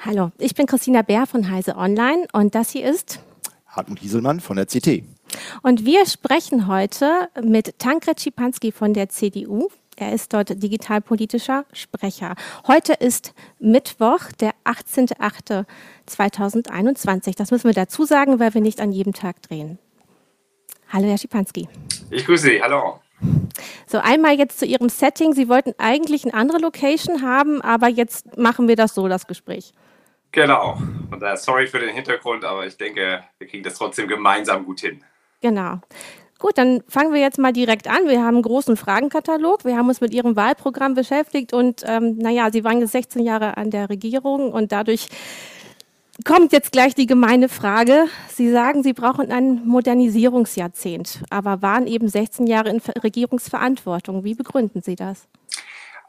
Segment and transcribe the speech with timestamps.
[0.00, 3.20] Hallo, ich bin Christina Bär von Heise Online und das hier ist
[3.66, 5.02] Hartmut Hieselmann von der CT.
[5.62, 9.68] Und wir sprechen heute mit Tankred Schipanski von der CDU.
[9.96, 12.36] Er ist dort digitalpolitischer Sprecher.
[12.66, 17.36] Heute ist Mittwoch, der 18.08.2021.
[17.36, 19.80] Das müssen wir dazu sagen, weil wir nicht an jedem Tag drehen.
[20.90, 21.68] Hallo, Herr Schipanski.
[22.10, 22.62] Ich grüße Sie.
[22.62, 23.00] Hallo.
[23.86, 25.34] So, einmal jetzt zu Ihrem Setting.
[25.34, 29.74] Sie wollten eigentlich eine andere Location haben, aber jetzt machen wir das so, das Gespräch.
[30.32, 30.78] Genau.
[31.10, 34.80] Und da sorry für den Hintergrund, aber ich denke, wir kriegen das trotzdem gemeinsam gut
[34.80, 35.04] hin.
[35.42, 35.80] Genau.
[36.38, 38.06] Gut, dann fangen wir jetzt mal direkt an.
[38.06, 39.64] Wir haben einen großen Fragenkatalog.
[39.64, 43.56] Wir haben uns mit Ihrem Wahlprogramm beschäftigt und ähm, naja, Sie waren jetzt 16 Jahre
[43.56, 45.08] an der Regierung und dadurch
[46.24, 48.06] kommt jetzt gleich die gemeine Frage.
[48.28, 54.24] Sie sagen, Sie brauchen ein Modernisierungsjahrzehnt, aber waren eben 16 Jahre in Regierungsverantwortung.
[54.24, 55.28] Wie begründen Sie das?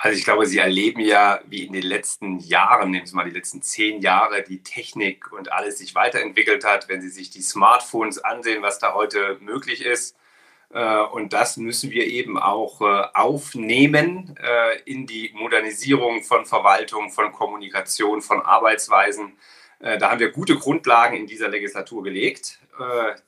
[0.02, 3.36] Also ich glaube, Sie erleben ja, wie in den letzten Jahren, nehmen Sie mal die
[3.36, 6.88] letzten zehn Jahre, die Technik und alles sich weiterentwickelt hat.
[6.88, 10.16] Wenn Sie sich die Smartphones ansehen, was da heute möglich ist.
[10.74, 17.10] Äh, und das müssen wir eben auch äh, aufnehmen äh, in die Modernisierung von Verwaltung,
[17.12, 19.34] von Kommunikation, von Arbeitsweisen.
[19.80, 22.60] Da haben wir gute Grundlagen in dieser Legislatur gelegt.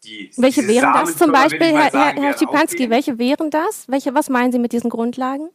[0.03, 3.88] Die, welche wären das zum Beispiel, Herr, sagen, Herr Schipanski, welche wären das?
[3.88, 5.49] Welche, was meinen Sie mit diesen Grundlagen?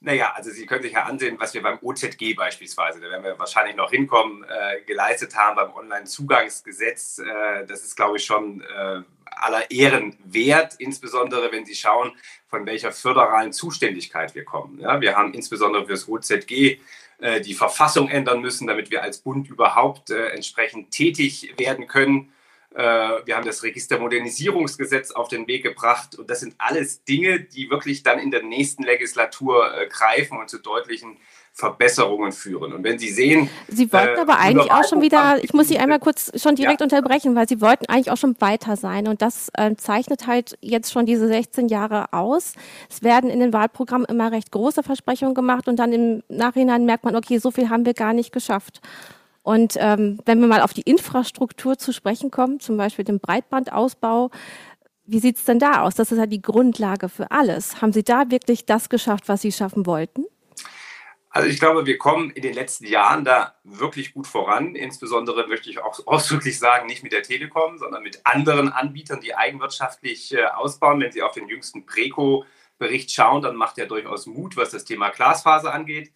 [0.00, 3.38] Naja, also Sie können sich ja ansehen, was wir beim OZG beispielsweise, da werden wir
[3.38, 7.18] wahrscheinlich noch hinkommen, äh, geleistet haben beim Onlinezugangsgesetz.
[7.18, 12.12] Äh, das ist, glaube ich, schon äh, aller Ehren wert, insbesondere wenn Sie schauen,
[12.46, 14.78] von welcher föderalen Zuständigkeit wir kommen.
[14.80, 16.78] Ja, wir haben insbesondere für das OZG
[17.18, 22.32] äh, die Verfassung ändern müssen, damit wir als Bund überhaupt äh, entsprechend tätig werden können.
[22.74, 22.82] Äh,
[23.24, 26.14] wir haben das Registermodernisierungsgesetz auf den Weg gebracht.
[26.16, 30.50] Und das sind alles Dinge, die wirklich dann in der nächsten Legislatur äh, greifen und
[30.50, 31.16] zu deutlichen
[31.56, 32.74] Verbesserungen führen.
[32.74, 33.48] Und wenn Sie sehen.
[33.66, 36.80] Sie wollten äh, aber eigentlich auch schon wieder, ich muss Sie einmal kurz schon direkt
[36.80, 36.84] ja.
[36.84, 39.08] unterbrechen, weil Sie wollten eigentlich auch schon weiter sein.
[39.08, 42.52] Und das äh, zeichnet halt jetzt schon diese 16 Jahre aus.
[42.90, 47.04] Es werden in den Wahlprogrammen immer recht große Versprechungen gemacht und dann im Nachhinein merkt
[47.04, 48.82] man, okay, so viel haben wir gar nicht geschafft.
[49.42, 54.30] Und ähm, wenn wir mal auf die Infrastruktur zu sprechen kommen, zum Beispiel den Breitbandausbau,
[55.06, 55.94] wie sieht es denn da aus?
[55.94, 57.80] Das ist ja die Grundlage für alles.
[57.80, 60.26] Haben Sie da wirklich das geschafft, was Sie schaffen wollten?
[61.36, 64.74] Also ich glaube, wir kommen in den letzten Jahren da wirklich gut voran.
[64.74, 69.34] Insbesondere möchte ich auch ausdrücklich sagen, nicht mit der Telekom, sondern mit anderen Anbietern, die
[69.34, 70.98] eigenwirtschaftlich äh, ausbauen.
[70.98, 75.10] Wenn Sie auf den jüngsten Preco-Bericht schauen, dann macht er durchaus Mut, was das Thema
[75.10, 76.10] Glasfaser angeht.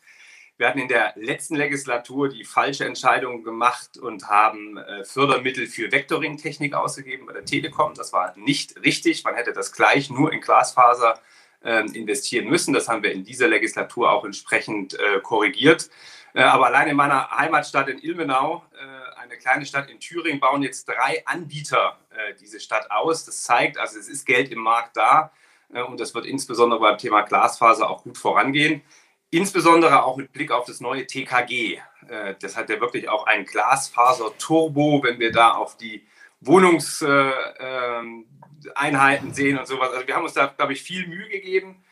[0.56, 5.92] Wir hatten in der letzten Legislatur die falsche Entscheidung gemacht und haben äh, Fördermittel für
[5.92, 7.92] Vectoring-Technik ausgegeben bei der Telekom.
[7.92, 9.22] Das war nicht richtig.
[9.25, 11.19] Man hätte das gleich nur in Glasfaser äh,
[11.62, 12.72] investieren müssen.
[12.72, 15.91] Das haben wir in dieser Legislatur auch entsprechend äh, korrigiert.
[16.32, 20.62] Äh, aber allein in meiner Heimatstadt in Ilmenau, äh, eine kleine Stadt in Thüringen, bauen
[20.62, 21.99] jetzt drei Anbieter
[22.41, 23.25] diese Stadt aus.
[23.25, 25.32] Das zeigt, also es ist Geld im Markt da
[25.87, 28.82] und das wird insbesondere beim Thema Glasfaser auch gut vorangehen.
[29.31, 31.81] Insbesondere auch mit Blick auf das neue TKG.
[32.41, 36.04] Das hat ja wirklich auch ein Glasfaser-Turbo, wenn wir da auf die
[36.40, 39.90] Wohnungseinheiten sehen und sowas.
[39.92, 41.84] Also wir haben uns da, glaube ich, viel Mühe gegeben.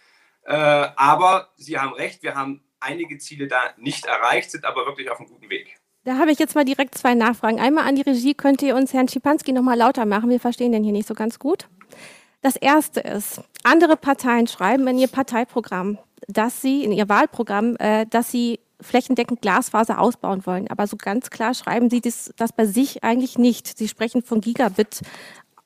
[0.44, 5.10] Äh, aber Sie haben recht, wir haben einige Ziele da nicht erreicht, sind aber wirklich
[5.10, 5.76] auf einem guten Weg.
[6.04, 7.60] Da habe ich jetzt mal direkt zwei Nachfragen.
[7.60, 10.30] Einmal an die Regie, könnt ihr uns Herrn Schipanski noch mal lauter machen?
[10.30, 11.68] Wir verstehen den hier nicht so ganz gut.
[12.40, 15.98] Das erste ist, andere Parteien schreiben in ihr Parteiprogramm,
[16.28, 20.68] dass sie in ihr Wahlprogramm, äh, dass sie flächendeckend Glasfaser ausbauen wollen.
[20.68, 23.76] Aber so ganz klar schreiben sie das, das bei sich eigentlich nicht.
[23.78, 25.00] Sie sprechen von Gigabit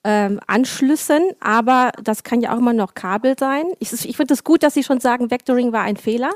[0.05, 3.64] ähm, Anschlüssen, aber das kann ja auch immer noch Kabel sein.
[3.79, 6.32] Ich, ich finde es gut, dass Sie schon sagen, Vectoring war ein Fehler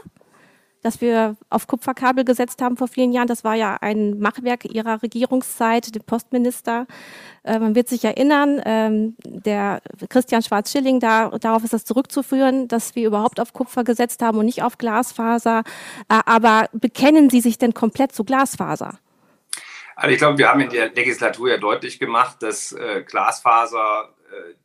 [0.83, 3.27] dass wir auf Kupferkabel gesetzt haben vor vielen Jahren.
[3.27, 6.87] Das war ja ein Machwerk ihrer Regierungszeit, der Postminister.
[7.43, 12.95] Äh, man wird sich erinnern, ähm, der Christian Schwarz-Schilling, da, darauf ist das zurückzuführen, dass
[12.95, 15.63] wir überhaupt auf Kupfer gesetzt haben und nicht auf Glasfaser.
[16.09, 18.99] Äh, aber bekennen Sie sich denn komplett zu Glasfaser?
[19.97, 24.11] Also ich glaube, wir haben in der Legislatur ja deutlich gemacht, dass äh, Glasfaser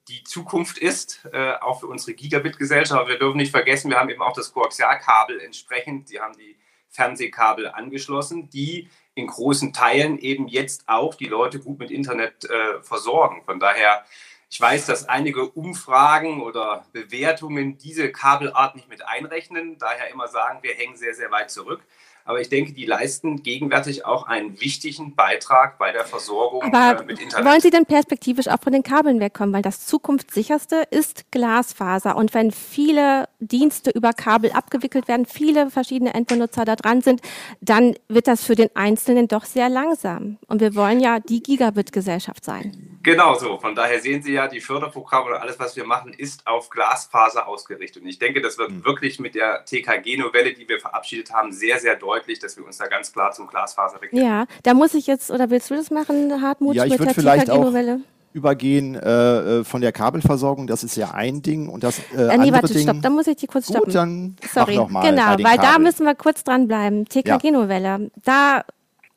[0.08, 3.08] die Zukunft ist, äh, auch für unsere Gigabit-Gesellschaft.
[3.08, 6.08] Wir dürfen nicht vergessen, wir haben eben auch das Koaxialkabel entsprechend.
[6.10, 6.58] Sie haben die
[6.90, 12.82] Fernsehkabel angeschlossen, die in großen Teilen eben jetzt auch die Leute gut mit Internet äh,
[12.82, 13.44] versorgen.
[13.46, 14.06] Von daher,
[14.50, 20.60] ich weiß, dass einige Umfragen oder Bewertungen diese Kabelart nicht mit einrechnen, daher immer sagen,
[20.62, 21.82] wir hängen sehr, sehr weit zurück.
[22.26, 27.06] Aber ich denke, die leisten gegenwärtig auch einen wichtigen Beitrag bei der Versorgung Aber äh,
[27.06, 27.46] mit Internet.
[27.46, 29.54] Wollen Sie denn perspektivisch auch von den Kabeln wegkommen?
[29.54, 32.16] Weil das zukunftssicherste ist Glasfaser.
[32.16, 37.22] Und wenn viele Dienste über Kabel abgewickelt werden, viele verschiedene Endbenutzer da dran sind,
[37.62, 40.38] dann wird das für den Einzelnen doch sehr langsam.
[40.48, 42.92] Und wir wollen ja die Gigabit-Gesellschaft sein.
[43.04, 43.58] Genau so.
[43.58, 47.48] Von daher sehen Sie ja, die Förderprogramme oder alles, was wir machen, ist auf Glasfaser
[47.48, 48.04] ausgerichtet.
[48.04, 48.86] Und ich denke, das wird mhm.
[48.86, 52.11] wirklich mit der TKG-Novelle, die wir verabschiedet haben, sehr, sehr deutlich,
[52.44, 54.26] dass wir uns da ganz klar zum Glasfaser bekennen.
[54.26, 57.16] Ja, da muss ich jetzt, oder willst du das machen, Hartmut, ja, ich mit der
[57.16, 58.02] TKG-Novelle?
[58.34, 62.16] übergehen äh, äh, von der Kabelversorgung, das ist ja ein Ding und das äh, äh,
[62.16, 62.84] nee, andere warte, Ding.
[62.84, 63.86] Stopp, da muss ich die kurz stoppen.
[63.86, 65.60] Gut, dann Sorry, noch mal genau, weil Kabel.
[65.60, 67.06] da müssen wir kurz dranbleiben.
[67.06, 68.00] TKG-Novelle, ja.
[68.24, 68.64] da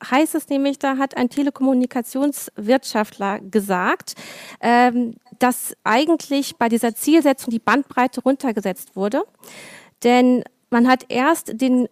[0.09, 4.15] heißt es nämlich, da hat ein Telekommunikationswirtschaftler gesagt,
[4.61, 9.23] ähm, dass eigentlich bei dieser Zielsetzung die Bandbreite runtergesetzt wurde.
[10.03, 11.87] Denn man hat erst den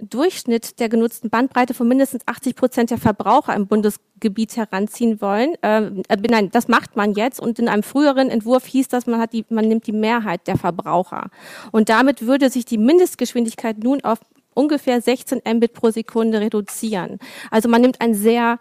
[0.00, 5.54] Durchschnitt der genutzten Bandbreite von mindestens 80 Prozent der Verbraucher im Bundesgebiet heranziehen wollen.
[5.62, 9.20] Ähm, äh, nein, das macht man jetzt und in einem früheren Entwurf hieß das, man,
[9.20, 11.30] hat die, man nimmt die Mehrheit der Verbraucher.
[11.70, 14.18] Und damit würde sich die Mindestgeschwindigkeit nun auf
[14.54, 17.18] ungefähr 16 Mbit pro Sekunde reduzieren.
[17.50, 18.58] Also man nimmt ein sehr,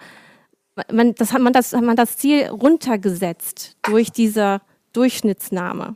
[0.92, 4.62] man, das hat man das, hat man das Ziel runtergesetzt durch diese
[4.94, 5.96] Durchschnittsnahme.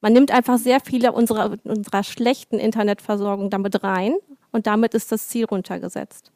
[0.00, 4.14] Man nimmt einfach sehr viele unserer, unserer schlechten Internetversorgung damit rein
[4.52, 6.30] und damit ist das Ziel runtergesetzt.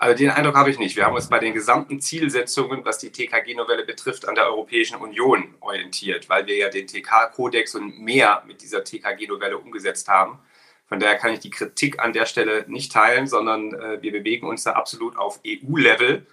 [0.00, 0.96] Also den Eindruck habe ich nicht.
[0.96, 5.54] Wir haben uns bei den gesamten Zielsetzungen, was die TKG-Novelle betrifft, an der Europäischen Union
[5.60, 10.38] orientiert, weil wir ja den TK-Kodex und mehr mit dieser TKG-Novelle umgesetzt haben.
[10.86, 14.48] Von daher kann ich die Kritik an der Stelle nicht teilen, sondern äh, wir bewegen
[14.48, 16.26] uns da absolut auf EU-Level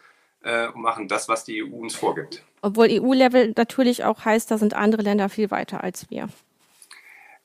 [0.44, 2.44] äh, und machen das, was die EU uns vorgibt.
[2.62, 6.30] Obwohl EU-Level natürlich auch heißt, da sind andere Länder viel weiter als wir.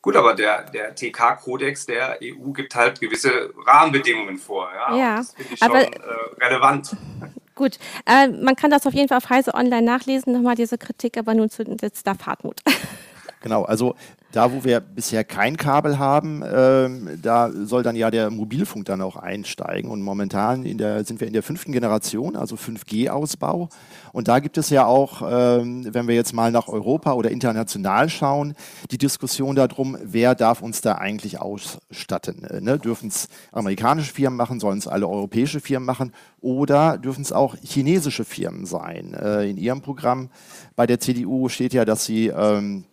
[0.02, 4.68] Gut, aber der, der TK-Kodex der EU gibt halt gewisse Rahmenbedingungen vor.
[4.74, 6.96] Ja, ja das finde ich schon aber, äh, relevant.
[7.54, 11.16] Gut, äh, man kann das auf jeden Fall auf Heise Online nachlesen, nochmal diese Kritik,
[11.16, 12.60] aber nun zu jetzt darf Hartmut.
[13.42, 13.94] Genau, also
[14.32, 19.02] da, wo wir bisher kein Kabel haben, ähm, da soll dann ja der Mobilfunk dann
[19.02, 19.90] auch einsteigen.
[19.90, 23.68] Und momentan der, sind wir in der fünften Generation, also 5G-Ausbau.
[24.12, 28.08] Und da gibt es ja auch, ähm, wenn wir jetzt mal nach Europa oder international
[28.08, 28.54] schauen,
[28.90, 32.44] die Diskussion darum, wer darf uns da eigentlich ausstatten.
[32.44, 32.78] Äh, ne?
[32.78, 37.54] Dürfen es amerikanische Firmen machen, sollen es alle europäische Firmen machen oder dürfen es auch
[37.62, 39.12] chinesische Firmen sein?
[39.12, 40.30] Äh, in Ihrem Programm
[40.74, 42.84] bei der CDU steht ja, dass Sie ähm,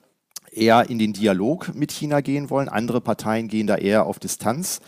[0.52, 2.70] eher in den Dialog mit China gehen wollen.
[2.70, 4.80] Andere Parteien gehen da eher auf Distanz.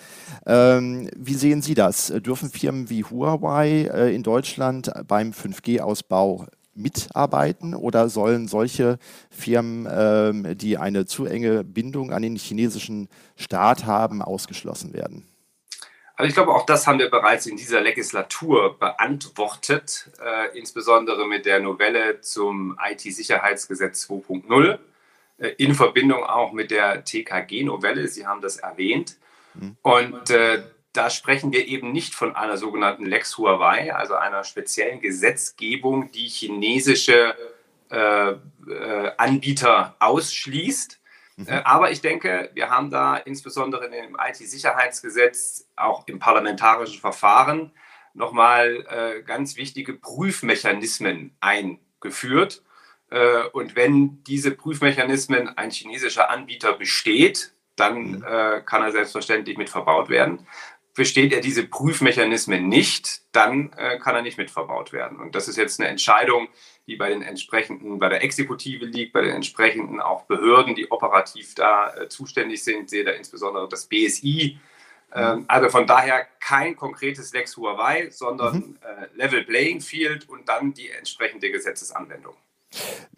[0.45, 2.07] Ähm, wie sehen Sie das?
[2.07, 8.97] Dürfen Firmen wie Huawei äh, in Deutschland beim 5G-Ausbau mitarbeiten oder sollen solche
[9.29, 15.27] Firmen, ähm, die eine zu enge Bindung an den chinesischen Staat haben, ausgeschlossen werden?
[16.15, 21.45] Also ich glaube, auch das haben wir bereits in dieser Legislatur beantwortet, äh, insbesondere mit
[21.45, 24.77] der Novelle zum IT-Sicherheitsgesetz 2.0.
[25.41, 28.07] Äh, in Verbindung auch mit der TKG-Novelle.
[28.07, 29.17] Sie haben das erwähnt.
[29.53, 29.77] Mhm.
[29.81, 34.99] Und äh, da sprechen wir eben nicht von einer sogenannten Lex Huawei, also einer speziellen
[34.99, 37.35] Gesetzgebung, die chinesische
[37.89, 40.99] äh, äh, Anbieter ausschließt.
[41.37, 41.47] Mhm.
[41.47, 47.71] Äh, aber ich denke, wir haben da insbesondere im IT-Sicherheitsgesetz, auch im parlamentarischen Verfahren,
[48.13, 52.61] nochmal äh, ganz wichtige Prüfmechanismen eingeführt.
[53.11, 58.25] Äh, und wenn diese Prüfmechanismen ein chinesischer Anbieter besteht, dann mhm.
[58.27, 60.47] äh, kann er selbstverständlich mit verbaut werden.
[60.93, 65.19] Besteht er diese Prüfmechanismen nicht, dann äh, kann er nicht mit verbaut werden.
[65.19, 66.49] Und das ist jetzt eine Entscheidung,
[66.87, 71.55] die bei den entsprechenden, bei der Exekutive liegt, bei den entsprechenden auch Behörden, die operativ
[71.55, 74.59] da äh, zuständig sind, sehe da insbesondere das BSI.
[75.13, 78.77] Ähm, also von daher kein konkretes Lex Huawei, sondern mhm.
[78.81, 82.35] Äh, Level Playing Field und dann die entsprechende Gesetzesanwendung.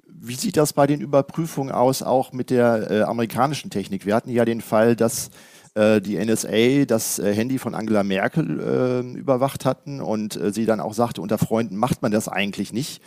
[0.06, 4.06] Wie sieht das bei den Überprüfungen aus, auch mit der äh, amerikanischen Technik?
[4.06, 5.32] Wir hatten ja den Fall, dass
[5.76, 10.66] äh, die NSA das äh, Handy von Angela Merkel äh, überwacht hatten und äh, sie
[10.66, 13.02] dann auch sagte, unter Freunden macht man das eigentlich nicht.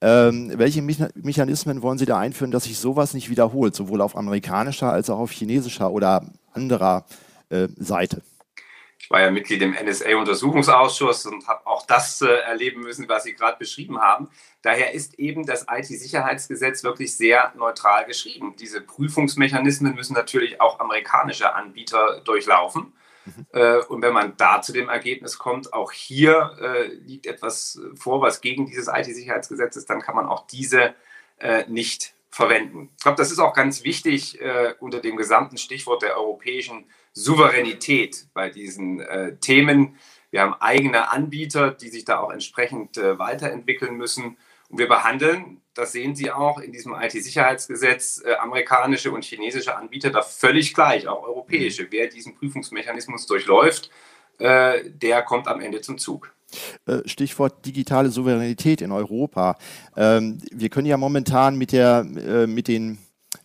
[0.00, 4.16] Ähm, welche Me Mechanismen wollen Sie da einführen, dass sich sowas nicht wiederholt, sowohl auf
[4.16, 7.04] amerikanischer als auch auf chinesischer oder anderer
[7.48, 8.22] äh, Seite?
[9.10, 13.34] Ich war ja Mitglied im NSA-Untersuchungsausschuss und habe auch das äh, erleben müssen, was Sie
[13.34, 14.28] gerade beschrieben haben.
[14.62, 18.54] Daher ist eben das IT-Sicherheitsgesetz wirklich sehr neutral geschrieben.
[18.56, 22.92] Diese Prüfungsmechanismen müssen natürlich auch amerikanische Anbieter durchlaufen.
[23.24, 23.46] Mhm.
[23.52, 28.22] Äh, und wenn man da zu dem Ergebnis kommt, auch hier äh, liegt etwas vor,
[28.22, 30.94] was gegen dieses IT-Sicherheitsgesetz ist, dann kann man auch diese
[31.40, 32.90] äh, nicht verwenden.
[32.96, 38.26] Ich glaube, das ist auch ganz wichtig äh, unter dem gesamten Stichwort der europäischen Souveränität
[38.34, 39.96] bei diesen äh, Themen.
[40.30, 44.36] Wir haben eigene Anbieter, die sich da auch entsprechend äh, weiterentwickeln müssen.
[44.68, 50.10] Und wir behandeln, das sehen Sie auch in diesem IT-Sicherheitsgesetz, äh, amerikanische und chinesische Anbieter
[50.10, 51.88] da völlig gleich, auch europäische.
[51.90, 53.90] Wer diesen Prüfungsmechanismus durchläuft,
[54.38, 56.32] äh, der kommt am Ende zum Zug.
[56.86, 59.56] Äh, Stichwort digitale Souveränität in Europa.
[59.96, 62.98] Ähm, wir können ja momentan mit, der, äh, mit den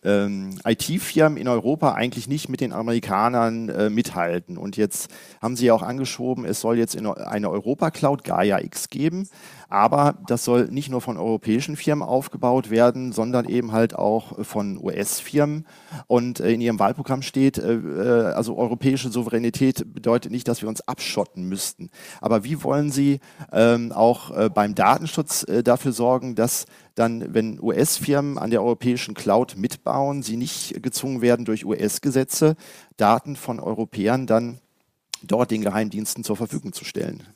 [0.06, 4.58] ähm, IT-Firmen in Europa eigentlich nicht mit den Amerikanern äh, mithalten.
[4.58, 5.10] Und jetzt
[5.42, 9.28] haben Sie ja auch angeschoben, es soll jetzt eine Europa-Cloud Gaia X geben.
[9.70, 14.78] Aber das soll nicht nur von europäischen Firmen aufgebaut werden, sondern eben halt auch von
[14.78, 15.66] US-Firmen.
[16.08, 20.70] Und äh, in Ihrem Wahlprogramm steht, äh, äh, also europäische Souveränität bedeutet nicht, dass wir
[20.70, 21.90] uns abschotten müssten.
[22.22, 23.20] Aber wie wollen Sie
[23.52, 30.24] ähm, auch beim Datenschutz dafür sorgen, dass dann, wenn US-Firmen an der europäischen Cloud mitbauen,
[30.24, 32.56] sie nicht gezwungen werden durch US-Gesetze,
[32.98, 34.60] Daten von Europäern dann
[35.22, 37.28] dort den Geheimdiensten zur Verfügung zu stellen?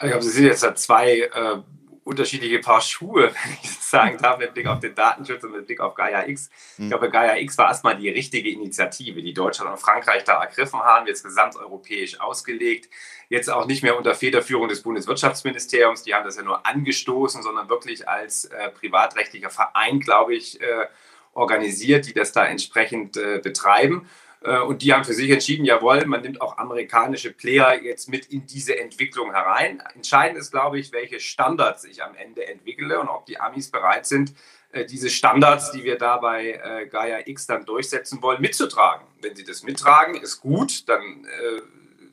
[0.00, 1.62] Ich glaube, Sie sind jetzt da zwei äh,
[2.04, 5.66] unterschiedliche Paar Schuhe, wenn ich das sagen darf, mit Blick auf den Datenschutz und mit
[5.66, 6.50] Blick auf Gaia X.
[6.78, 10.80] Ich glaube, Gaia X war erstmal die richtige Initiative, die Deutschland und Frankreich da ergriffen
[10.80, 12.88] haben, jetzt gesamteuropäisch ausgelegt.
[13.32, 17.70] Jetzt auch nicht mehr unter Federführung des Bundeswirtschaftsministeriums, die haben das ja nur angestoßen, sondern
[17.70, 20.84] wirklich als äh, privatrechtlicher Verein, glaube ich, äh,
[21.32, 24.06] organisiert, die das da entsprechend äh, betreiben.
[24.42, 28.26] Äh, und die haben für sich entschieden, jawohl, man nimmt auch amerikanische Player jetzt mit
[28.26, 29.82] in diese Entwicklung herein.
[29.94, 34.04] Entscheidend ist, glaube ich, welche Standards ich am Ende entwickle und ob die Amis bereit
[34.04, 34.34] sind,
[34.72, 39.06] äh, diese Standards, die wir da bei äh, Gaia X dann durchsetzen wollen, mitzutragen.
[39.22, 41.26] Wenn sie das mittragen, ist gut, dann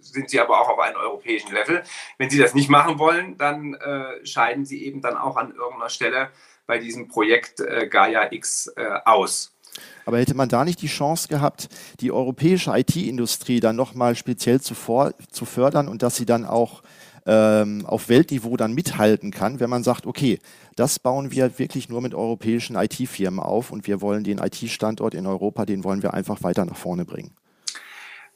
[0.01, 1.83] sind sie aber auch auf einem europäischen Level.
[2.17, 3.77] Wenn sie das nicht machen wollen, dann
[4.23, 6.29] scheiden sie eben dann auch an irgendeiner Stelle
[6.67, 8.71] bei diesem Projekt Gaia X
[9.05, 9.53] aus.
[10.05, 14.73] Aber hätte man da nicht die Chance gehabt, die europäische IT-Industrie dann nochmal speziell zu,
[14.73, 16.81] vor, zu fördern und dass sie dann auch
[17.25, 20.39] ähm, auf Weltniveau dann mithalten kann, wenn man sagt, okay,
[20.75, 25.27] das bauen wir wirklich nur mit europäischen IT-Firmen auf und wir wollen den IT-Standort in
[25.27, 27.31] Europa, den wollen wir einfach weiter nach vorne bringen.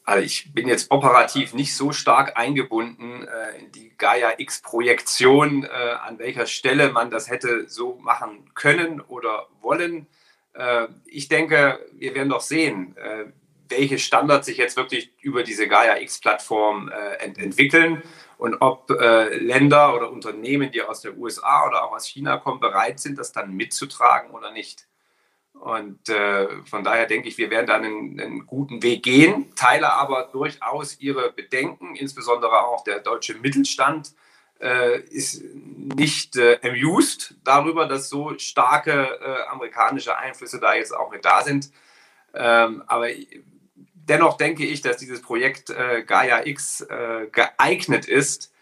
[0.05, 5.67] Also ich bin jetzt operativ nicht so stark eingebunden äh, in die Gaia X-Projektion, äh,
[5.67, 10.07] an welcher Stelle man das hätte so machen können oder wollen.
[10.53, 13.25] Äh, ich denke, wir werden doch sehen, äh,
[13.69, 18.03] welche Standards sich jetzt wirklich über diese Gaia X-Plattform äh, ent entwickeln
[18.38, 23.00] und ob Länder oder Unternehmen, die aus der USA oder auch aus China kommen, bereit
[23.00, 24.86] sind, das dann mitzutragen oder nicht.
[25.53, 29.93] Und äh, von daher denke ich, wir werden dann einen, einen, guten Weg gehen, teile
[29.93, 34.13] aber durchaus Ihre Bedenken, insbesondere auch der deutsche Mittelstand
[34.60, 41.12] äh, ist nicht äh, amused darüber, dass so starke äh, amerikanische Einflüsse da jetzt auch
[41.12, 41.72] mit da sind.
[42.33, 43.07] Ähm, aber
[43.93, 48.52] dennoch denke ich, dass dieses Projekt äh, Gaia X äh, geeignet ist,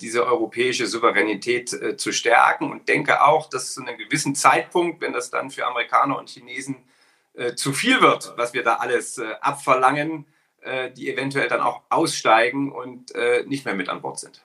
[0.00, 5.12] diese europäische Souveränität äh, zu stärken und denke auch, dass zu einem gewissen Zeitpunkt, wenn
[5.12, 6.76] das dann für Amerikaner und Chinesen
[7.56, 10.26] zu viel wird, was wir da alles abverlangen,
[10.94, 13.14] die eventuell dann auch aussteigen und
[13.46, 14.44] nicht mehr mit an Bord sind.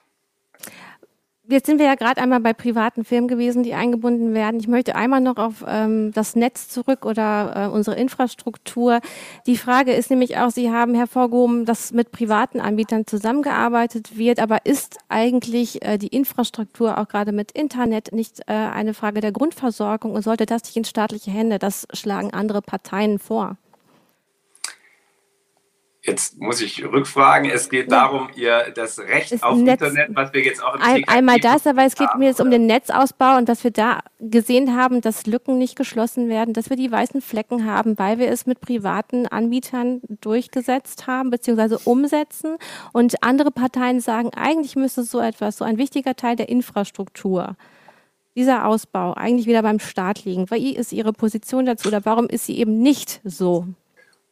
[1.50, 4.60] Jetzt sind wir ja gerade einmal bei privaten Firmen gewesen, die eingebunden werden.
[4.60, 9.00] Ich möchte einmal noch auf ähm, das Netz zurück oder äh, unsere Infrastruktur.
[9.46, 14.66] Die Frage ist nämlich auch, Sie haben hervorgehoben, dass mit privaten Anbietern zusammengearbeitet wird, aber
[14.66, 20.12] ist eigentlich äh, die Infrastruktur auch gerade mit Internet nicht äh, eine Frage der Grundversorgung
[20.12, 21.58] und sollte das nicht in staatliche Hände?
[21.58, 23.56] Das schlagen andere Parteien vor.
[26.02, 27.50] Jetzt muss ich rückfragen.
[27.50, 30.80] Es geht darum, ihr das Recht das auf Netz, Internet, was wir jetzt auch im
[30.80, 34.00] ein, Einmal das, aber es geht mir jetzt um den Netzausbau und dass wir da
[34.20, 38.30] gesehen haben, dass Lücken nicht geschlossen werden, dass wir die weißen Flecken haben, weil wir
[38.30, 41.78] es mit privaten Anbietern durchgesetzt haben bzw.
[41.82, 42.58] umsetzen.
[42.92, 47.56] Und andere Parteien sagen, eigentlich müsste so etwas, so ein wichtiger Teil der Infrastruktur,
[48.36, 50.48] dieser Ausbau eigentlich wieder beim Staat liegen.
[50.50, 53.66] Wie ist Ihre Position dazu oder warum ist sie eben nicht so?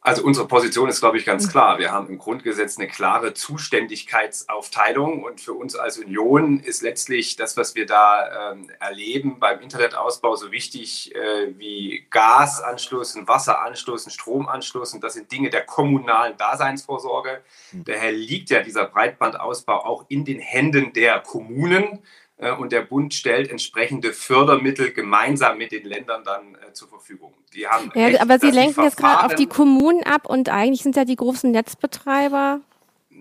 [0.07, 1.79] Also unsere Position ist, glaube ich, ganz klar.
[1.79, 7.57] Wir haben im Grundgesetz eine klare Zuständigkeitsaufteilung und für uns als Union ist letztlich das,
[7.57, 15.03] was wir da ähm, erleben beim Internetausbau so wichtig äh, wie Gasanschluss, Wasseranschluss, Stromanschluss und
[15.03, 17.41] das sind Dinge der kommunalen Daseinsvorsorge.
[17.71, 17.83] Hm.
[17.83, 22.01] Daher liegt ja dieser Breitbandausbau auch in den Händen der Kommunen.
[22.37, 27.33] Äh, und der Bund stellt entsprechende Fördermittel gemeinsam mit den Ländern dann äh, zur Verfügung.
[27.53, 30.83] Die haben ja, recht, aber Sie lenken jetzt gerade auf die Kommunen ab und eigentlich
[30.83, 32.61] sind ja die großen Netzbetreiber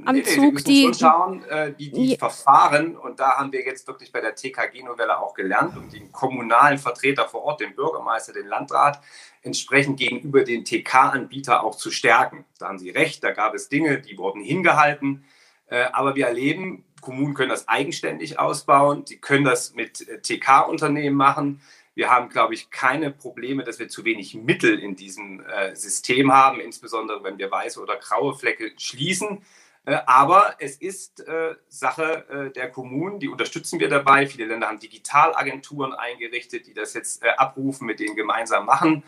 [0.05, 3.65] am nee, Zug, die schon schauen, äh, die, die, die Verfahren und da haben wir
[3.65, 8.33] jetzt wirklich bei der TKG-Novelle auch gelernt und den kommunalen Vertreter vor Ort, den Bürgermeister,
[8.33, 9.01] den Landrat,
[9.43, 12.45] entsprechend gegenüber den TK-Anbieter auch zu stärken.
[12.59, 15.25] Da haben Sie recht, da gab es Dinge, die wurden hingehalten,
[15.69, 21.17] äh, aber wir erleben Kommunen können das eigenständig ausbauen, die können das mit äh, TK-Unternehmen
[21.17, 21.61] machen.
[21.95, 26.33] Wir haben, glaube ich, keine Probleme, dass wir zu wenig Mittel in diesem äh, System
[26.33, 29.43] haben, insbesondere wenn wir weiße oder graue Flecke schließen.
[29.85, 34.27] Äh, aber es ist äh, Sache äh, der Kommunen, die unterstützen wir dabei.
[34.27, 39.05] Viele Länder haben Digitalagenturen eingerichtet, die das jetzt äh, abrufen, mit denen gemeinsam machen.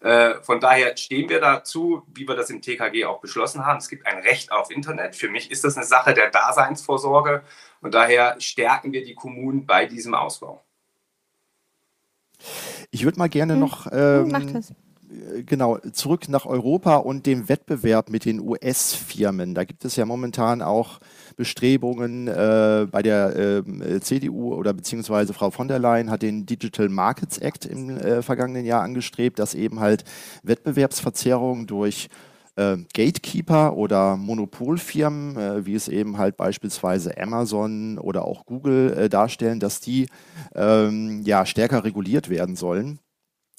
[0.00, 3.78] Äh, von daher stehen wir dazu, wie wir das im TKG auch beschlossen haben.
[3.78, 5.14] Es gibt ein Recht auf Internet.
[5.14, 7.42] Für mich ist das eine Sache der Daseinsvorsorge
[7.82, 10.64] und daher stärken wir die Kommunen bei diesem Ausbau.
[12.90, 13.60] Ich würde mal gerne hm.
[13.60, 14.60] noch ähm, äh,
[15.46, 19.54] genau zurück nach Europa und dem Wettbewerb mit den US-Firmen.
[19.54, 21.00] Da gibt es ja momentan auch
[21.36, 26.88] Bestrebungen äh, bei der äh, CDU oder beziehungsweise Frau von der Leyen hat den Digital
[26.88, 30.04] Markets Act im äh, vergangenen Jahr angestrebt, dass eben halt
[30.42, 32.08] Wettbewerbsverzerrungen durch
[32.56, 39.08] äh, Gatekeeper oder Monopolfirmen, äh, wie es eben halt beispielsweise Amazon oder auch Google äh,
[39.08, 40.08] darstellen, dass die
[40.54, 43.00] ähm, ja stärker reguliert werden sollen.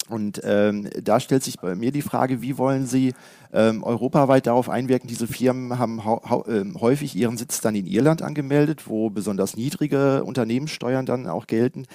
[0.08, 3.14] Und ähm, da stellt sich bei mir die Frage, wie wollen Sie
[3.52, 5.08] ähm, europaweit darauf einwirken?
[5.08, 11.06] Diese Firmen haben äh, häufig ihren Sitz dann in Irland angemeldet, wo besonders niedrige Unternehmenssteuern
[11.06, 11.86] dann auch gelten.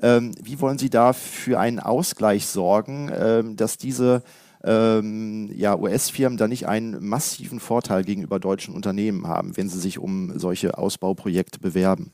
[0.00, 4.22] Ähm, wie wollen Sie da für einen Ausgleich sorgen, ähm, dass diese
[4.64, 9.98] ähm, ja, US-Firmen da nicht einen massiven Vorteil gegenüber deutschen Unternehmen haben, wenn sie sich
[9.98, 12.12] um solche Ausbauprojekte bewerben?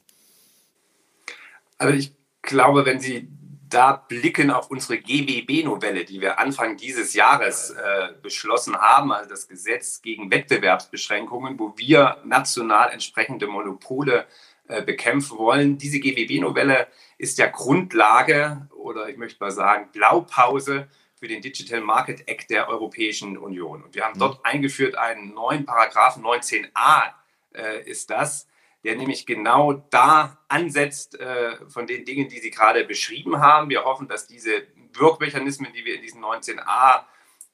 [1.79, 3.29] Also ich glaube, wenn Sie
[3.73, 9.49] da blicken auf unsere GWB-Novelle, die wir Anfang dieses Jahres äh, beschlossen haben, also das
[9.49, 14.27] Gesetz gegen Wettbewerbsbeschränkungen, wo wir national entsprechende Monopole
[14.69, 15.79] äh, bekämpfen wollen.
[15.79, 22.29] Diese GWB-Novelle ist ja Grundlage oder ich möchte mal sagen Blaupause für den Digital Market
[22.29, 23.83] Act der Europäischen Union.
[23.83, 24.21] Und wir haben mhm.
[24.21, 27.13] dort eingeführt einen neuen Paragraphen 19a
[27.55, 28.49] äh, ist das,
[28.85, 33.71] der nämlich genau da ansetzt äh, von den Dingen, die Sie gerade beschrieben haben.
[33.71, 37.05] Wir hoffen, dass diese Wirkmechanismen, die wir in diesen 19a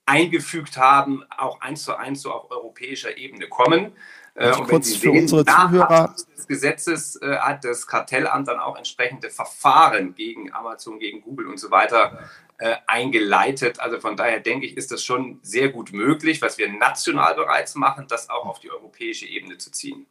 [0.06, 3.92] eingefügt haben, auch eins zu eins so auf europäischer Ebene kommen.
[4.34, 6.14] Also und kurz für sehen, unsere Zuhörer.
[6.36, 11.58] des Gesetzes äh, hat das Kartellamt dann auch entsprechende Verfahren gegen Amazon, gegen Google und
[11.58, 13.80] so weiter äh, eingeleitet.
[13.80, 17.74] Also von daher denke ich, ist das schon sehr gut möglich, was wir national bereits
[17.74, 20.06] machen, das auch auf die europäische Ebene zu ziehen.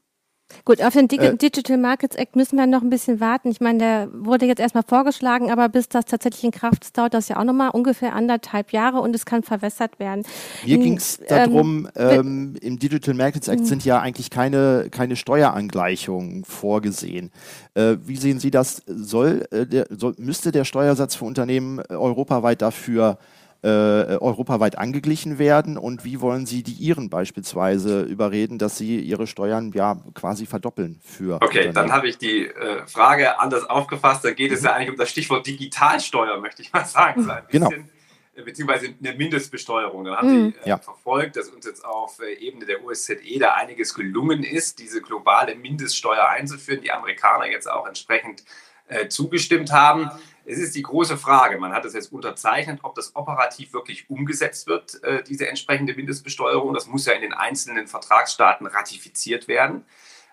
[0.65, 3.49] Gut, auf den äh, Digital Markets Act müssen wir noch ein bisschen warten.
[3.49, 7.13] Ich meine, der wurde jetzt erstmal vorgeschlagen, aber bis das tatsächlich in Kraft ist, dauert
[7.13, 10.23] das ja auch nochmal ungefähr anderthalb Jahre und es kann verwässert werden.
[10.65, 13.65] Mir ging es darum, ähm, ähm, im Digital Markets Act mhm.
[13.65, 17.31] sind ja eigentlich keine, keine Steuerangleichungen vorgesehen.
[17.73, 18.83] Äh, wie sehen Sie das?
[18.87, 23.17] Soll, äh, der, soll, müsste der Steuersatz für Unternehmen europaweit dafür
[23.63, 29.27] äh, europaweit angeglichen werden und wie wollen Sie die Iren beispielsweise überreden, dass sie ihre
[29.27, 31.41] Steuern ja quasi verdoppeln für.
[31.41, 34.23] Okay, dann habe ich die äh, Frage anders aufgefasst.
[34.23, 34.57] Da geht mhm.
[34.57, 37.23] es ja eigentlich um das Stichwort Digitalsteuer, möchte ich mal sagen.
[37.23, 37.69] So genau
[38.37, 40.05] äh, beziehungsweise eine Mindestbesteuerung.
[40.05, 40.53] Dann haben mhm.
[40.53, 40.77] Sie äh, ja.
[40.77, 45.55] verfolgt, dass uns jetzt auf äh, Ebene der USZE da einiges gelungen ist, diese globale
[45.55, 48.43] Mindeststeuer einzuführen, die Amerikaner jetzt auch entsprechend
[48.87, 50.09] äh, zugestimmt haben.
[50.49, 54.65] Es ist die große Frage, man hat es jetzt unterzeichnet, ob das operativ wirklich umgesetzt
[54.67, 56.73] wird, äh, diese entsprechende Mindestbesteuerung.
[56.73, 59.83] Das muss ja in den einzelnen Vertragsstaaten ratifiziert werden.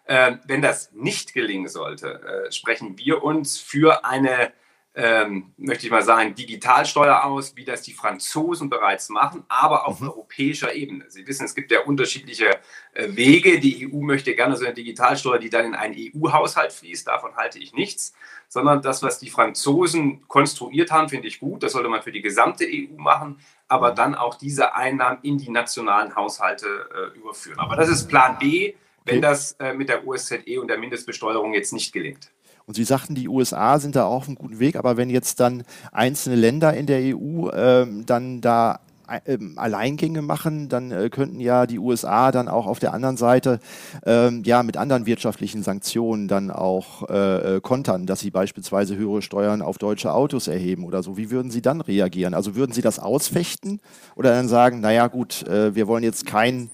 [0.07, 4.53] Ähm, wenn das nicht gelingen sollte, äh, sprechen wir uns für eine
[4.96, 10.00] ähm, möchte ich mal sagen, Digitalsteuer aus, wie das die Franzosen bereits machen, aber auf
[10.00, 10.09] mhm.
[10.09, 11.07] europäischer Ebene.
[11.09, 12.61] Sie wissen, es gibt ja unterschiedliche
[12.92, 13.59] äh, Wege.
[13.59, 17.09] Die EU möchte gerne so eine Digitalsteuer, die dann in einen EU-Haushalt fließt.
[17.09, 18.14] Davon halte ich nichts,
[18.48, 21.64] sondern das, was die Franzosen konstruiert haben, finde ich gut.
[21.64, 23.96] Das sollte man für die gesamte EU machen, aber mhm.
[23.96, 27.59] dann auch diese Einnahmen in die nationalen Haushalte äh, überführen.
[27.59, 31.72] Aber das ist Plan B, wenn das äh, mit der USZE und der Mindestbesteuerung jetzt
[31.72, 32.30] nicht gelingt.
[32.66, 35.38] Und Sie sagten, die USA sind da auch auf einem guten Weg, aber wenn jetzt
[35.40, 38.81] dann einzelne Länder in der EU ähm, dann da
[39.27, 43.61] ähm, Alleingänge machen, dann äh, könnten ja die USA dann auch auf der anderen Seite
[44.07, 49.20] ähm, ja mit anderen wirtschaftlichen Sanktionen dann auch äh, äh, kontern, dass sie beispielsweise höhere
[49.20, 51.18] Steuern auf deutsche Autos erheben oder so.
[51.18, 52.33] Wie würden Sie dann reagieren?
[52.33, 53.81] Also würden Sie das ausfechten
[54.16, 56.70] oder dann sagen, naja gut, äh, wir wollen jetzt kein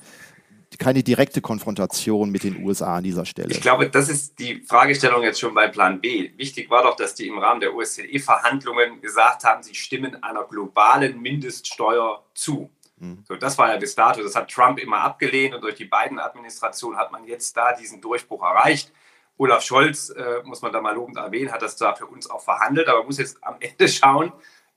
[0.81, 3.51] keine direkte Konfrontation mit den USA an dieser Stelle.
[3.51, 6.33] Ich glaube, das ist die Fragestellung jetzt schon bei Plan B.
[6.37, 11.21] Wichtig war doch, dass die im Rahmen der OSZE-Verhandlungen gesagt haben, sie stimmen einer globalen
[11.21, 12.71] Mindeststeuer zu.
[12.97, 13.25] Mhm.
[13.29, 14.23] So, das war ja bis dato.
[14.23, 18.01] Das hat Trump immer abgelehnt und durch die beiden Administrationen hat man jetzt da diesen
[18.01, 18.91] Durchbruch erreicht.
[19.37, 22.43] Olaf Scholz, äh, muss man da mal lobend erwähnen, hat das da für uns auch
[22.43, 24.33] verhandelt, aber man muss jetzt am Ende schauen,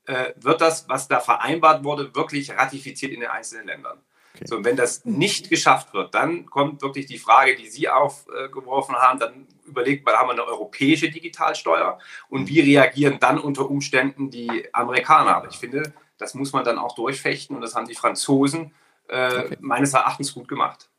[0.06, 3.98] äh, wird das, was da vereinbart wurde, wirklich ratifiziert in den einzelnen Ländern.
[4.34, 4.46] Okay.
[4.48, 8.96] So, und wenn das nicht geschafft wird, dann kommt wirklich die Frage, die Sie aufgeworfen
[8.96, 14.30] haben, dann überlegt man, haben wir eine europäische Digitalsteuer und wie reagieren dann unter Umständen
[14.30, 15.36] die Amerikaner?
[15.36, 18.72] Aber ich finde, das muss man dann auch durchfechten und das haben die Franzosen
[19.08, 19.56] äh, okay.
[19.60, 20.90] meines Erachtens gut gemacht.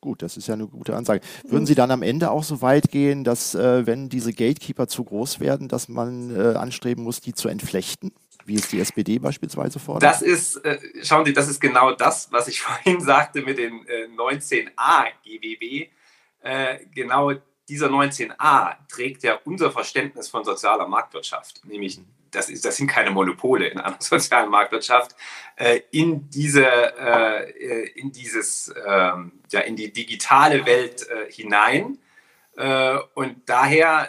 [0.00, 1.24] Gut, das ist ja eine gute Ansage.
[1.48, 5.02] Würden Sie dann am Ende auch so weit gehen, dass, äh, wenn diese Gatekeeper zu
[5.02, 8.12] groß werden, dass man äh, anstreben muss, die zu entflechten?
[8.46, 10.02] Wie es die SPD beispielsweise fordert?
[10.02, 13.86] Das ist, äh, schauen Sie, das ist genau das, was ich vorhin sagte mit dem
[13.86, 15.88] äh, 19a GWB.
[16.40, 17.32] Äh, genau
[17.68, 21.98] dieser 19a trägt ja unser Verständnis von sozialer Marktwirtschaft, nämlich
[22.30, 25.14] das, ist, das sind keine Monopole in einer sozialen Marktwirtschaft,
[25.56, 31.98] äh, in, diese, äh, in, dieses, ähm, ja, in die digitale Welt äh, hinein.
[33.14, 34.08] und daher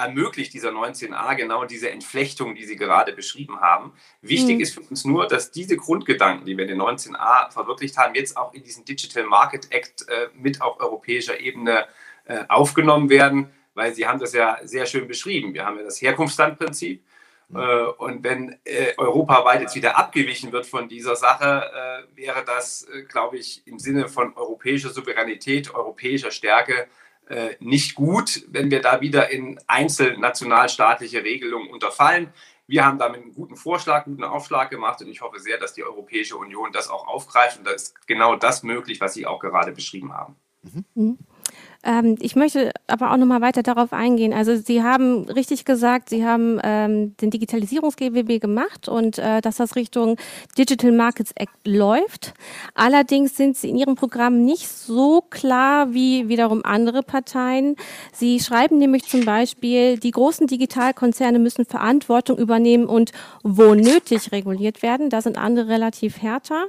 [0.00, 3.92] ermöglicht dieser 19a genau diese Entflechtung, die Sie gerade beschrieben haben.
[4.22, 4.60] Wichtig mhm.
[4.60, 8.36] ist für uns nur, dass diese Grundgedanken, die wir in den 19a verwirklicht haben, jetzt
[8.36, 11.86] auch in diesen Digital Market Act äh, mit auf europäischer Ebene
[12.24, 15.54] äh, aufgenommen werden, weil Sie haben das ja sehr schön beschrieben.
[15.54, 17.02] Wir haben ja das Herkunftslandprinzip.
[17.48, 17.56] Mhm.
[17.56, 22.86] Äh, und wenn äh, europaweit jetzt wieder abgewichen wird von dieser Sache, äh, wäre das,
[23.08, 26.86] glaube ich, im Sinne von europäischer Souveränität, europäischer Stärke
[27.30, 32.32] äh, nicht gut, wenn wir da wieder in einzelnationalstaatliche Regelungen unterfallen.
[32.66, 35.72] Wir haben damit einen guten Vorschlag, einen guten Aufschlag gemacht und ich hoffe sehr, dass
[35.72, 39.38] die Europäische Union das auch aufgreift und da ist genau das möglich, was Sie auch
[39.38, 40.36] gerade beschrieben haben.
[40.94, 41.18] Mhm.
[41.82, 44.34] Ähm, ich möchte aber auch noch mal weiter darauf eingehen.
[44.34, 49.76] Also Sie haben richtig gesagt, Sie haben ähm, den Digitalisierungs-GWB gemacht und äh, dass das
[49.76, 50.16] Richtung
[50.58, 52.34] Digital Markets Act läuft.
[52.74, 57.76] Allerdings sind Sie in Ihrem Programm nicht so klar wie wiederum andere Parteien.
[58.12, 63.12] Sie schreiben nämlich zum Beispiel, die großen Digitalkonzerne müssen Verantwortung übernehmen und
[63.42, 65.08] wo nötig reguliert werden.
[65.08, 66.66] Da sind andere relativ härter.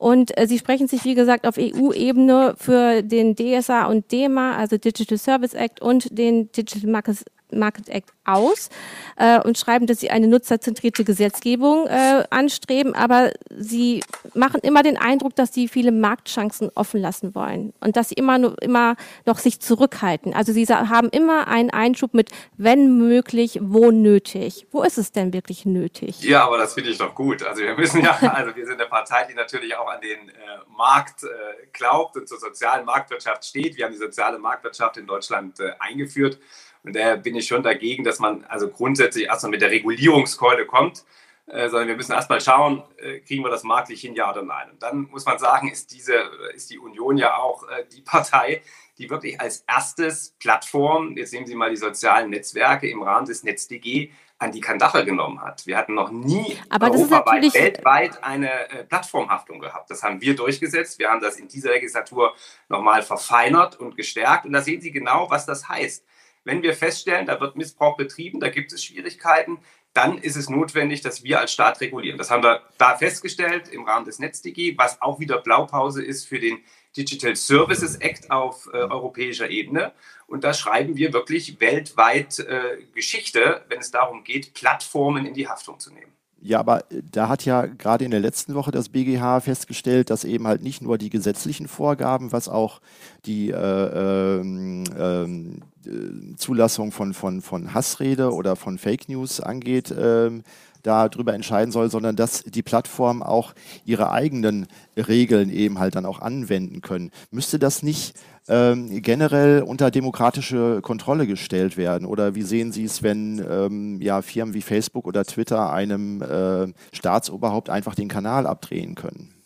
[0.00, 4.78] Und äh, sie sprechen sich, wie gesagt, auf EU-Ebene für den DSA und DEMA, also
[4.78, 8.68] Digital Service Act und den Digital Markets Market Act aus
[9.16, 14.02] äh, und schreiben, dass sie eine nutzerzentrierte Gesetzgebung äh, anstreben, aber sie
[14.34, 18.38] machen immer den Eindruck, dass sie viele Marktchancen offen lassen wollen und dass sie immer,
[18.38, 20.34] nur, immer noch sich zurückhalten.
[20.34, 24.66] Also sie haben immer einen Einschub mit, wenn möglich, wo nötig.
[24.70, 26.22] Wo ist es denn wirklich nötig?
[26.22, 27.42] Ja, aber das finde ich doch gut.
[27.42, 30.32] Also wir müssen ja, also wir sind eine Partei, die natürlich auch an den äh,
[30.76, 31.26] Markt äh,
[31.72, 33.76] glaubt und zur sozialen Marktwirtschaft steht.
[33.76, 36.38] Wir haben die soziale Marktwirtschaft in Deutschland äh, eingeführt.
[36.82, 41.04] Und daher bin ich schon dagegen, dass man also grundsätzlich erstmal mit der Regulierungskeule kommt,
[41.46, 44.70] äh, sondern wir müssen erstmal schauen, äh, kriegen wir das marktlich hin, ja oder nein.
[44.70, 46.14] Und dann muss man sagen, ist, diese,
[46.54, 48.62] ist die Union ja auch äh, die Partei,
[48.98, 53.42] die wirklich als erstes Plattform, jetzt nehmen Sie mal die sozialen Netzwerke im Rahmen des
[53.42, 55.66] NetzDG, an die Kandachel genommen hat.
[55.66, 59.90] Wir hatten noch nie Aber europaweit, weltweit eine äh, Plattformhaftung gehabt.
[59.90, 60.98] Das haben wir durchgesetzt.
[60.98, 62.34] Wir haben das in dieser Legislatur
[62.68, 64.46] nochmal verfeinert und gestärkt.
[64.46, 66.06] Und da sehen Sie genau, was das heißt.
[66.44, 69.58] Wenn wir feststellen, da wird Missbrauch betrieben, da gibt es Schwierigkeiten,
[69.92, 72.16] dann ist es notwendig, dass wir als Staat regulieren.
[72.16, 76.38] Das haben wir da festgestellt im Rahmen des NetzDG, was auch wieder Blaupause ist für
[76.38, 76.58] den
[76.96, 79.92] Digital Services Act auf äh, europäischer Ebene.
[80.26, 85.48] Und da schreiben wir wirklich weltweit äh, Geschichte, wenn es darum geht, Plattformen in die
[85.48, 86.12] Haftung zu nehmen.
[86.42, 90.24] Ja, aber äh, da hat ja gerade in der letzten Woche das BGH festgestellt, dass
[90.24, 92.80] eben halt nicht nur die gesetzlichen Vorgaben, was auch
[93.26, 99.94] die äh, ähm, ähm, äh, Zulassung von, von, von Hassrede oder von Fake News angeht,
[99.96, 100.42] ähm,
[100.82, 104.66] darüber entscheiden soll, sondern dass die Plattformen auch ihre eigenen
[104.96, 107.10] Regeln eben halt dann auch anwenden können.
[107.30, 108.14] Müsste das nicht
[108.48, 112.06] ähm, generell unter demokratische Kontrolle gestellt werden?
[112.06, 116.72] Oder wie sehen Sie es, wenn ähm, ja, Firmen wie Facebook oder Twitter einem äh,
[116.92, 119.39] Staatsoberhaupt einfach den Kanal abdrehen können?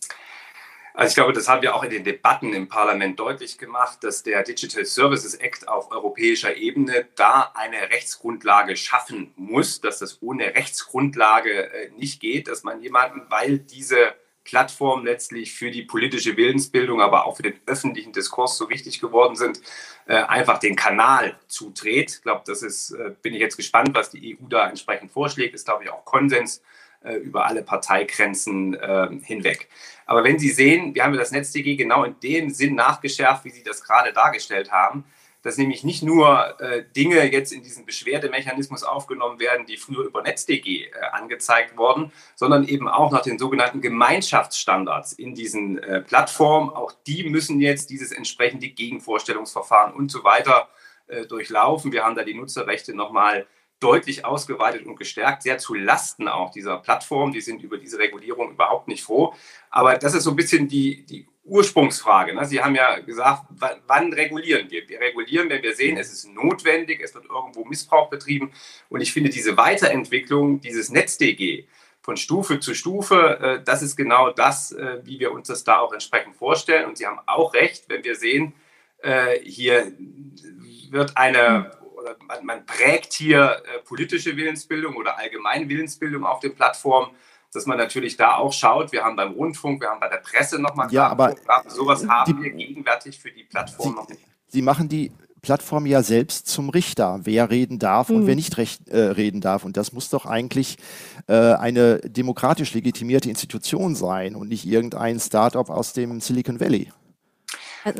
[0.96, 4.22] Also ich glaube, das haben wir auch in den Debatten im Parlament deutlich gemacht, dass
[4.22, 10.54] der Digital Services Act auf europäischer Ebene da eine Rechtsgrundlage schaffen muss, dass das ohne
[10.54, 17.00] Rechtsgrundlage äh, nicht geht, dass man jemanden, weil diese Plattformen letztlich für die politische Willensbildung,
[17.00, 19.60] aber auch für den öffentlichen Diskurs so wichtig geworden sind,
[20.06, 22.12] äh, einfach den Kanal zudreht.
[22.12, 25.56] Ich glaube, das ist, äh, bin ich jetzt gespannt, was die EU da entsprechend vorschlägt.
[25.56, 26.62] Ist, glaube ich, auch Konsens
[27.04, 29.68] äh, über alle Parteigrenzen äh, hinweg.
[30.06, 33.62] Aber wenn Sie sehen, wir haben das NetzDG genau in dem Sinn nachgeschärft, wie Sie
[33.62, 35.04] das gerade dargestellt haben
[35.44, 40.22] dass nämlich nicht nur äh, Dinge jetzt in diesen Beschwerdemechanismus aufgenommen werden, die früher über
[40.22, 46.70] NetzDG äh, angezeigt wurden, sondern eben auch nach den sogenannten Gemeinschaftsstandards in diesen äh, Plattformen.
[46.70, 50.70] Auch die müssen jetzt dieses entsprechende Gegenvorstellungsverfahren und so weiter
[51.08, 51.92] äh, durchlaufen.
[51.92, 53.46] Wir haben da die Nutzerrechte nochmal
[53.80, 57.32] deutlich ausgeweitet und gestärkt, sehr zu Lasten auch dieser Plattform.
[57.32, 59.34] Die sind über diese Regulierung überhaupt nicht froh.
[59.70, 62.34] Aber das ist so ein bisschen die, die Ursprungsfrage.
[62.34, 62.44] Ne?
[62.46, 63.44] Sie haben ja gesagt,
[63.86, 64.88] wann regulieren wir?
[64.88, 68.52] Wir regulieren, wenn wir sehen, es ist notwendig, es wird irgendwo Missbrauch betrieben.
[68.88, 71.66] Und ich finde diese Weiterentwicklung dieses NetzDG
[72.00, 75.78] von Stufe zu Stufe, äh, das ist genau das, äh, wie wir uns das da
[75.78, 76.86] auch entsprechend vorstellen.
[76.86, 78.54] Und Sie haben auch recht, wenn wir sehen,
[79.02, 79.92] äh, hier
[80.90, 81.72] wird eine
[82.04, 87.10] oder man, prägt hier politische Willensbildung oder allgemeine Willensbildung auf den Plattformen
[87.54, 88.92] dass man natürlich da auch schaut.
[88.92, 91.34] Wir haben beim Rundfunk, wir haben bei der Presse nochmal ja, aber
[91.68, 94.20] sowas haben wir gegenwärtig für die Plattform Sie, noch nicht.
[94.48, 98.36] Sie machen die Plattform ja selbst zum Richter, wer reden darf und wer hm.
[98.36, 99.64] nicht recht, äh, reden darf.
[99.64, 100.78] Und das muss doch eigentlich
[101.26, 106.90] äh, eine demokratisch legitimierte Institution sein und nicht irgendein Startup aus dem Silicon Valley.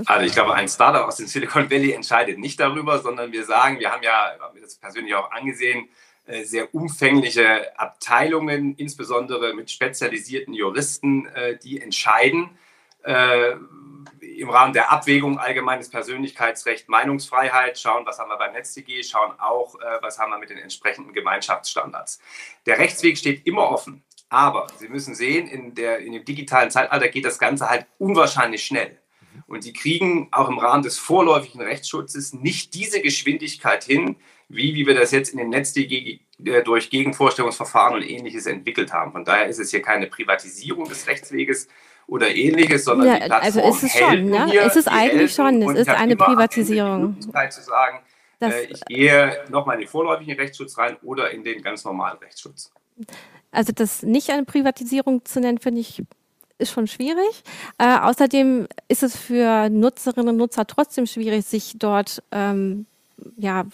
[0.06, 3.78] Also, ich glaube, ein Startup aus dem Silicon Valley entscheidet nicht darüber, sondern wir sagen,
[3.78, 5.88] wir haben ja, haben das persönlich auch angesehen,
[6.26, 12.48] äh, sehr umfängliche Abteilungen, insbesondere mit spezialisierten Juristen, äh, die entscheiden
[13.02, 13.52] äh,
[14.20, 19.74] im Rahmen der Abwägung allgemeines Persönlichkeitsrecht, Meinungsfreiheit, schauen, was haben wir beim NetzDG, schauen auch,
[20.00, 22.20] was haben wir mit den entsprechenden Gemeinschaftsstandards.
[22.66, 27.08] Der Rechtsweg steht immer offen, aber Sie müssen sehen, in, der, in dem digitalen Zeitalter
[27.08, 28.98] geht das Ganze halt unwahrscheinlich schnell.
[29.54, 34.16] Und Sie kriegen auch im Rahmen des vorläufigen Rechtsschutzes nicht diese Geschwindigkeit hin,
[34.48, 39.12] wie, wie wir das jetzt in den NetzDG äh, durch Gegenvorstellungsverfahren und ähnliches entwickelt haben.
[39.12, 41.68] Von daher ist es hier keine Privatisierung des Rechtsweges
[42.06, 44.46] oder ähnliches, sondern ja, die Plattform also ist es schon, ne?
[44.50, 47.20] Hier, es ist eigentlich schon, es ist eine Privatisierung.
[47.20, 48.00] Zu sagen,
[48.40, 52.18] das, äh, ich gehe nochmal in den vorläufigen Rechtsschutz rein oder in den ganz normalen
[52.18, 52.72] Rechtsschutz.
[53.50, 56.02] Also das nicht eine Privatisierung zu nennen, finde ich
[56.58, 57.42] ist schon schwierig.
[57.78, 62.86] Äh, außerdem ist es für Nutzerinnen und Nutzer trotzdem schwierig, sich dort ähm,
[63.36, 63.64] ja,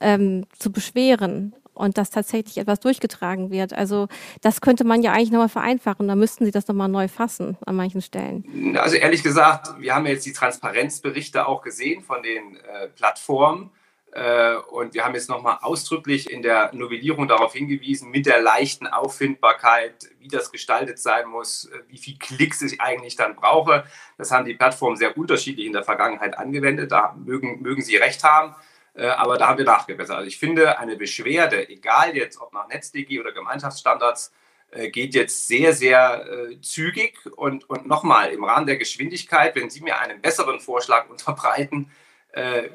[0.00, 3.72] ähm, zu beschweren und dass tatsächlich etwas durchgetragen wird.
[3.72, 4.08] Also
[4.40, 6.08] das könnte man ja eigentlich nochmal vereinfachen.
[6.08, 8.76] Da müssten Sie das nochmal neu fassen an manchen Stellen.
[8.76, 13.70] Also ehrlich gesagt, wir haben jetzt die Transparenzberichte auch gesehen von den äh, Plattformen.
[14.12, 18.86] Äh, und wir haben jetzt nochmal ausdrücklich in der Novellierung darauf hingewiesen, mit der leichten
[18.86, 23.84] Auffindbarkeit, wie das gestaltet sein muss, äh, wie viel Klicks ich eigentlich dann brauche.
[24.16, 26.90] Das haben die Plattformen sehr unterschiedlich in der Vergangenheit angewendet.
[26.90, 28.54] Da mögen, mögen sie recht haben.
[28.94, 30.16] Äh, aber da haben wir nachgebessert.
[30.16, 34.32] Also ich finde, eine Beschwerde, egal jetzt ob nach NetzDG oder Gemeinschaftsstandards,
[34.92, 36.26] geht jetzt sehr, sehr
[36.60, 37.18] zügig.
[37.36, 41.90] Und, und nochmal, im Rahmen der Geschwindigkeit, wenn Sie mir einen besseren Vorschlag unterbreiten,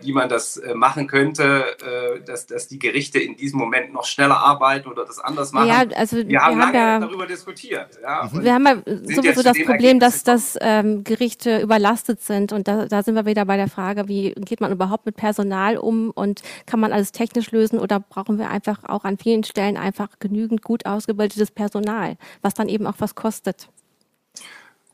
[0.02, 4.06] wie man das äh, machen könnte, äh, dass, dass die Gerichte in diesem Moment noch
[4.06, 5.68] schneller arbeiten oder das anders machen.
[5.68, 8.00] Ja, also wir, wir haben, haben ja, darüber diskutiert.
[8.02, 12.88] Ja, wir haben ja sowieso das Problem, dass, dass ähm, Gerichte überlastet sind und da,
[12.88, 16.42] da sind wir wieder bei der Frage, wie geht man überhaupt mit Personal um und
[16.66, 20.62] kann man alles technisch lösen oder brauchen wir einfach auch an vielen Stellen einfach genügend
[20.62, 23.70] gut ausgebildetes Personal, was dann eben auch was kostet.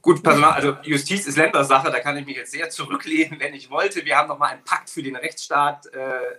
[0.01, 4.05] Gut, also Justiz ist Ländersache, da kann ich mich jetzt sehr zurücklehnen, wenn ich wollte.
[4.05, 6.29] Wir haben nochmal einen Pakt für den Rechtsstaat äh, äh,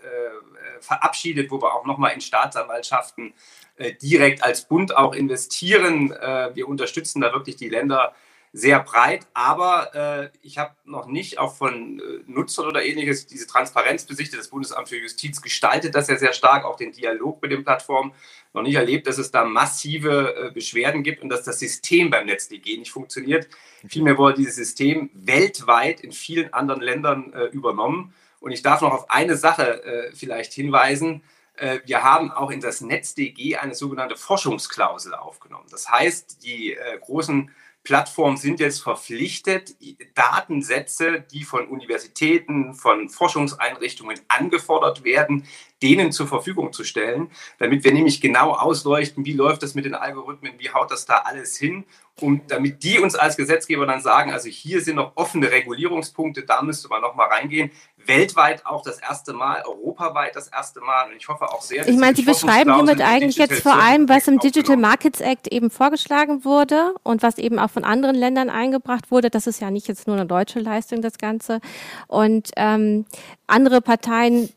[0.80, 3.34] verabschiedet, wo wir auch nochmal in Staatsanwaltschaften
[3.76, 6.10] äh, direkt als Bund auch investieren.
[6.10, 8.14] Äh, wir unterstützen da wirklich die Länder
[8.52, 13.46] sehr breit, aber äh, ich habe noch nicht auch von äh, Nutzern oder ähnliches diese
[13.46, 14.40] Transparenz besichtet.
[14.40, 18.12] Das Bundesamt für Justiz gestaltet das ja sehr stark, auch den Dialog mit den Plattformen.
[18.52, 22.26] Noch nicht erlebt, dass es da massive äh, Beschwerden gibt und dass das System beim
[22.26, 23.48] NetzDG nicht funktioniert.
[23.86, 28.14] Vielmehr wurde dieses System weltweit in vielen anderen Ländern äh, übernommen.
[28.40, 31.22] Und ich darf noch auf eine Sache äh, vielleicht hinweisen.
[31.54, 35.66] Äh, wir haben auch in das NetzDG eine sogenannte Forschungsklausel aufgenommen.
[35.70, 37.52] Das heißt, die großen
[37.90, 39.74] Plattformen sind jetzt verpflichtet,
[40.14, 45.44] Datensätze, die von Universitäten, von Forschungseinrichtungen angefordert werden,
[45.82, 49.96] denen zur Verfügung zu stellen, damit wir nämlich genau ausleuchten, wie läuft das mit den
[49.96, 51.84] Algorithmen, wie haut das da alles hin,
[52.22, 56.62] um, damit die uns als Gesetzgeber dann sagen, also hier sind noch offene Regulierungspunkte, da
[56.62, 57.70] müsste man noch mal reingehen.
[58.06, 61.10] weltweit auch das erste Mal, europaweit das erste Mal.
[61.10, 64.08] Und ich hoffe auch sehr, dass Ich meine, Sie beschreiben hiermit eigentlich jetzt vor allem,
[64.08, 68.48] was im Digital Markets Act eben vorgeschlagen wurde und was eben auch von anderen Ländern
[68.48, 69.28] eingebracht wurde.
[69.30, 71.60] Das ist ja nicht jetzt nur eine deutsche Leistung, das Ganze.
[72.06, 73.04] Und ähm,
[73.46, 74.48] andere Parteien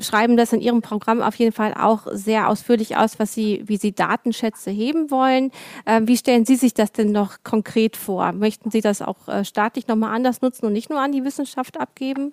[0.00, 3.76] schreiben das in ihrem Programm auf jeden Fall auch sehr ausführlich aus, was sie, wie
[3.76, 5.50] sie Datenschätze heben wollen.
[5.86, 8.32] Ähm, wie stellen Sie sich das denn noch konkret vor?
[8.32, 11.78] Möchten Sie das auch äh, staatlich nochmal anders nutzen und nicht nur an die Wissenschaft
[11.78, 12.32] abgeben?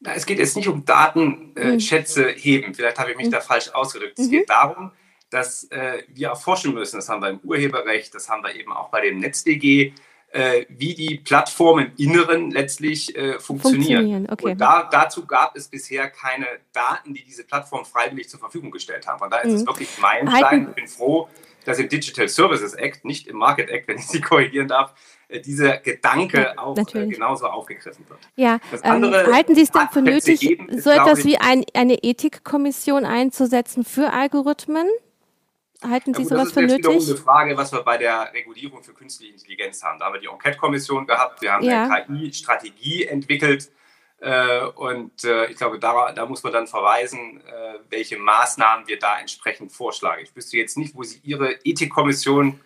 [0.00, 2.74] Na, es geht jetzt nicht um Datenschätze äh, heben.
[2.74, 3.32] Vielleicht habe ich mich mhm.
[3.32, 4.18] da falsch ausgedrückt.
[4.18, 4.30] Es mhm.
[4.30, 4.92] geht darum,
[5.28, 6.96] dass äh, wir erforschen müssen.
[6.96, 9.92] Das haben wir im Urheberrecht, das haben wir eben auch bei dem NetzDG,
[10.32, 14.02] äh, wie die Plattformen im Inneren letztlich äh, funktionieren.
[14.02, 14.28] funktionieren.
[14.30, 14.52] Okay.
[14.52, 19.06] Und da, dazu gab es bisher keine Daten, die diese Plattform freiwillig zur Verfügung gestellt
[19.06, 19.18] haben.
[19.18, 19.66] Von daher ist es mhm.
[19.66, 20.68] wirklich mein Stein.
[20.68, 21.28] Ich bin froh,
[21.64, 24.94] dass im Digital Services Act, nicht im Market Act, wenn ich Sie korrigieren darf,
[25.28, 28.20] äh, dieser Gedanke auch äh, genauso aufgegriffen wird.
[28.36, 33.04] Ja, ähm, halten Sie es denn für nötig, geben, so etwas wie ein, eine Ethikkommission
[33.04, 34.86] einzusetzen für Algorithmen?
[35.82, 36.82] Halten Sie ja, sowas für nötig?
[36.82, 39.98] Das ist eine Frage, was wir bei der Regulierung für künstliche Intelligenz haben.
[39.98, 41.88] Da haben wir die Enquete-Kommission gehabt, wir haben ja.
[41.88, 43.70] eine KI-Strategie entwickelt.
[44.20, 47.42] Äh, und ich glaube, da, da, muss man dann verweisen,
[47.88, 50.22] welche Maßnahmen wir da entsprechend vorschlagen.
[50.22, 52.60] Ich wüsste jetzt nicht, wo Sie Ihre Ethikkommission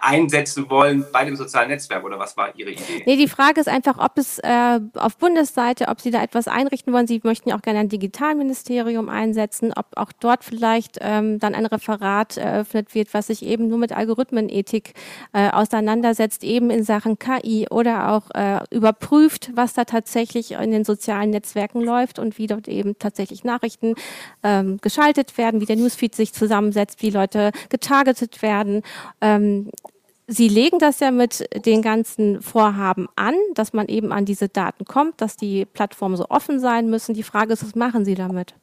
[0.00, 3.02] einsetzen wollen bei dem sozialen Netzwerk oder was war Ihre Idee?
[3.06, 6.92] Nee, die Frage ist einfach, ob es äh, auf Bundesseite, ob Sie da etwas einrichten
[6.92, 7.06] wollen.
[7.06, 11.66] Sie möchten ja auch gerne ein Digitalministerium einsetzen, ob auch dort vielleicht ähm, dann ein
[11.66, 14.94] Referat eröffnet wird, was sich eben nur mit Algorithmenethik
[15.32, 20.84] äh, auseinandersetzt, eben in Sachen KI oder auch äh, überprüft, was da tatsächlich in den
[20.84, 23.94] sozialen Netzwerken läuft und wie dort eben tatsächlich Nachrichten
[24.42, 28.82] ähm, geschaltet werden, wie der Newsfeed sich zusammensetzt, wie Leute getargetet werden.
[29.20, 29.70] Ähm,
[30.26, 34.84] Sie legen das ja mit den ganzen Vorhaben an, dass man eben an diese Daten
[34.84, 37.14] kommt, dass die Plattformen so offen sein müssen.
[37.14, 38.54] Die Frage ist, was machen Sie damit?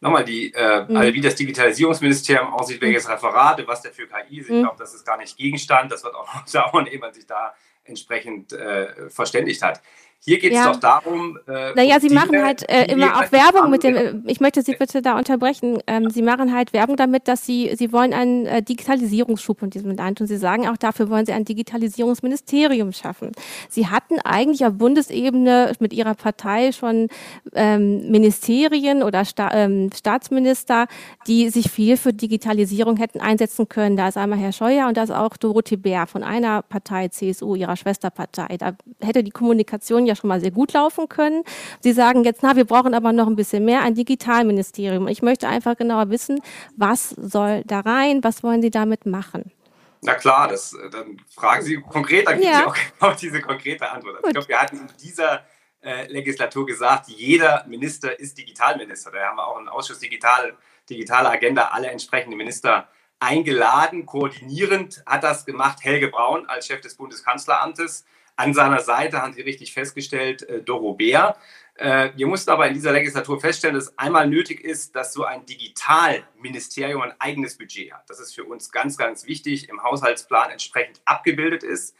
[0.00, 0.96] Nochmal, die, äh, mhm.
[0.96, 3.14] also wie das Digitalisierungsministerium aussieht, welches mhm.
[3.14, 4.62] Referate, was der für KI ist, ich mhm.
[4.62, 5.90] glaube, das ist gar nicht Gegenstand.
[5.90, 9.82] Das wird auch noch dauern, ehe man sich da entsprechend äh, verständigt hat.
[10.24, 10.72] Hier geht es ja.
[10.72, 11.38] doch darum.
[11.46, 14.24] Äh, naja, Sie machen halt äh, immer auch Werbung mit dem.
[14.26, 15.78] Ich möchte Sie bitte da unterbrechen.
[15.86, 19.94] Ähm, Sie machen halt Werbung damit, dass Sie Sie wollen einen äh, Digitalisierungsschub in diesem
[19.94, 23.30] Land und Sie sagen auch dafür wollen Sie ein Digitalisierungsministerium schaffen.
[23.68, 27.08] Sie hatten eigentlich auf Bundesebene mit Ihrer Partei schon
[27.54, 30.88] ähm, Ministerien oder Sta ähm, Staatsminister,
[31.28, 33.96] die sich viel für Digitalisierung hätten einsetzen können.
[33.96, 37.54] Da ist einmal Herr Scheuer und da ist auch Dorothee Bär von einer Partei CSU,
[37.54, 38.56] ihrer Schwesterpartei.
[38.58, 41.44] Da hätte die Kommunikation ja schon mal sehr gut laufen können.
[41.80, 45.06] Sie sagen jetzt, na, wir brauchen aber noch ein bisschen mehr, ein Digitalministerium.
[45.08, 46.40] Ich möchte einfach genauer wissen,
[46.76, 49.52] was soll da rein, was wollen Sie damit machen?
[50.00, 52.50] Na klar, das, dann fragen Sie konkret, dann ja.
[52.50, 54.16] geben Sie auch genau diese konkrete Antwort.
[54.16, 55.44] Also ich glaube, wir hatten in dieser
[55.82, 59.10] äh, Legislatur gesagt, jeder Minister ist Digitalminister.
[59.10, 60.56] Da haben wir auch einen Ausschuss Digital,
[60.88, 62.88] Digitale Agenda, alle entsprechenden Minister
[63.20, 64.06] eingeladen.
[64.06, 68.04] Koordinierend hat das gemacht Helge Braun als Chef des Bundeskanzleramtes.
[68.38, 71.36] An seiner Seite haben Sie richtig festgestellt, äh, Doro Bär.
[71.74, 75.24] Äh, wir mussten aber in dieser Legislatur feststellen, dass es einmal nötig ist, dass so
[75.24, 78.08] ein Digitalministerium ein eigenes Budget hat.
[78.08, 81.96] Das ist für uns ganz, ganz wichtig, im Haushaltsplan entsprechend abgebildet ist,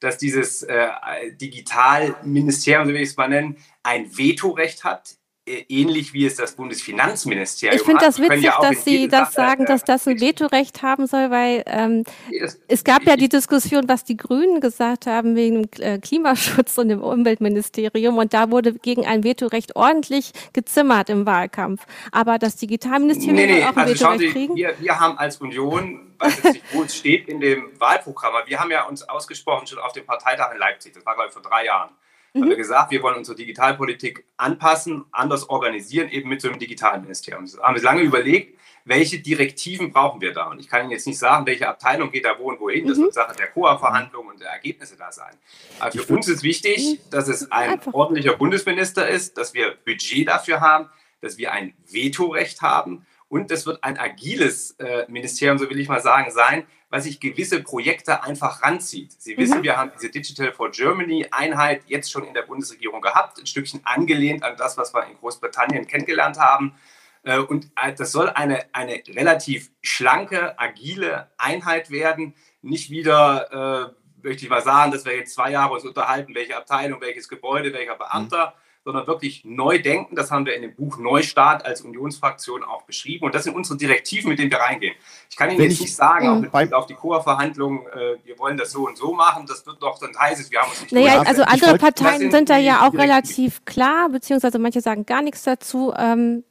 [0.00, 0.88] dass dieses äh,
[1.32, 7.76] Digitalministerium, so wie ich es mal nennen, ein Vetorecht hat ähnlich wie es das Bundesfinanzministerium
[7.76, 11.06] Ich finde das witzig, ja dass Sie das Sache, sagen, dass das ein Vetorecht haben
[11.08, 12.04] soll, weil ähm,
[12.40, 16.78] es, es gab ja die Diskussion, was die Grünen gesagt haben wegen dem äh, Klimaschutz
[16.78, 18.18] und dem Umweltministerium.
[18.18, 21.86] Und da wurde gegen ein Vetorecht ordentlich gezimmert im Wahlkampf.
[22.12, 24.54] Aber das Digitalministerium nee, nee, auch ein also Vetorecht Sie, kriegen?
[24.54, 28.60] Wir, wir haben als Union, was jetzt nicht, wo es steht in dem Wahlprogramm, wir
[28.60, 31.42] haben ja uns ausgesprochen schon auf dem Parteitag in Leipzig, das war glaube ich vor
[31.42, 31.90] drei Jahren
[32.32, 32.42] mhm.
[32.42, 37.02] haben wir gesagt, wir wollen unsere Digitalpolitik anpassen, anders organisieren, eben mit so einem digitalen
[37.02, 37.46] Ministerium.
[37.50, 40.50] Wir haben wir lange überlegt, welche Direktiven brauchen wir da?
[40.50, 42.86] Und ich kann Ihnen jetzt nicht sagen, welche Abteilung geht da wo und wohin.
[42.86, 43.04] Das mhm.
[43.04, 45.34] wird Sache der COA-Verhandlungen und der Ergebnisse da sein.
[45.78, 47.10] Aber für uns ist wichtig, mhm.
[47.10, 50.88] dass es ein ordentlicher Bundesminister ist, dass wir Budget dafür haben,
[51.20, 55.88] dass wir ein Vetorecht haben und das wird ein agiles äh, Ministerium, so will ich
[55.88, 59.12] mal sagen, sein, was sich gewisse Projekte einfach ranzieht.
[59.18, 59.62] Sie wissen, mhm.
[59.62, 63.80] wir haben diese Digital for Germany Einheit jetzt schon in der Bundesregierung gehabt, ein Stückchen
[63.84, 66.74] angelehnt an das, was wir in Großbritannien kennengelernt haben.
[67.22, 72.34] Äh, und äh, das soll eine, eine relativ schlanke, agile Einheit werden.
[72.60, 76.58] Nicht wieder, äh, möchte ich mal sagen, dass wir jetzt zwei Jahre uns unterhalten, welche
[76.58, 80.16] Abteilung, welches Gebäude, welcher Beamter, sondern wirklich neu denken.
[80.16, 83.24] Das haben wir in dem Buch Neustart als Unionsfraktion auch beschrieben.
[83.26, 84.94] Und das sind unsere Direktiven, mit denen wir reingehen.
[85.30, 88.38] Ich kann Ihnen Wenn jetzt nicht sagen, auch mit Blick auf die Coa-Verhandlungen, äh, wir
[88.38, 89.46] wollen das so und so machen.
[89.46, 92.50] Das wird doch, dann heißt es, wir haben uns nicht Naja, also andere Parteien sind
[92.50, 95.94] da ja auch relativ klar, beziehungsweise manche sagen gar nichts dazu.
[95.96, 96.44] Ähm,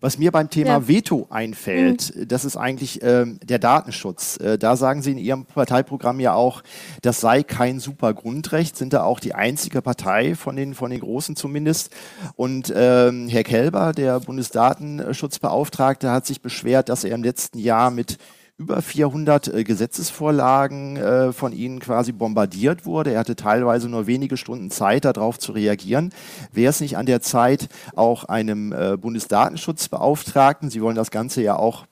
[0.00, 0.88] was mir beim Thema ja.
[0.88, 2.28] Veto einfällt, mhm.
[2.28, 4.38] das ist eigentlich ähm, der Datenschutz.
[4.38, 6.62] Äh, da sagen Sie in Ihrem Parteiprogramm ja auch,
[7.02, 11.00] das sei kein super Grundrecht, sind da auch die einzige Partei von den, von den
[11.00, 11.90] Großen zumindest.
[12.36, 18.18] Und ähm, Herr Kelber, der Bundesdatenschutzbeauftragte, hat sich beschwert, dass er im letzten Jahr mit
[18.60, 23.12] über 400 äh, Gesetzesvorlagen äh, von Ihnen quasi bombardiert wurde.
[23.14, 26.12] Er hatte teilweise nur wenige Stunden Zeit, darauf zu reagieren.
[26.52, 31.56] Wäre es nicht an der Zeit, auch einem äh, Bundesdatenschutzbeauftragten, Sie wollen das Ganze ja
[31.56, 31.86] auch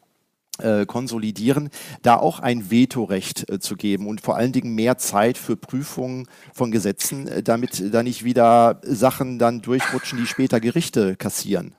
[0.88, 1.70] konsolidieren,
[2.02, 6.72] da auch ein Vetorecht zu geben und vor allen Dingen mehr Zeit für Prüfungen von
[6.72, 11.76] Gesetzen, damit da nicht wieder Sachen dann durchrutschen, die später Gerichte kassieren.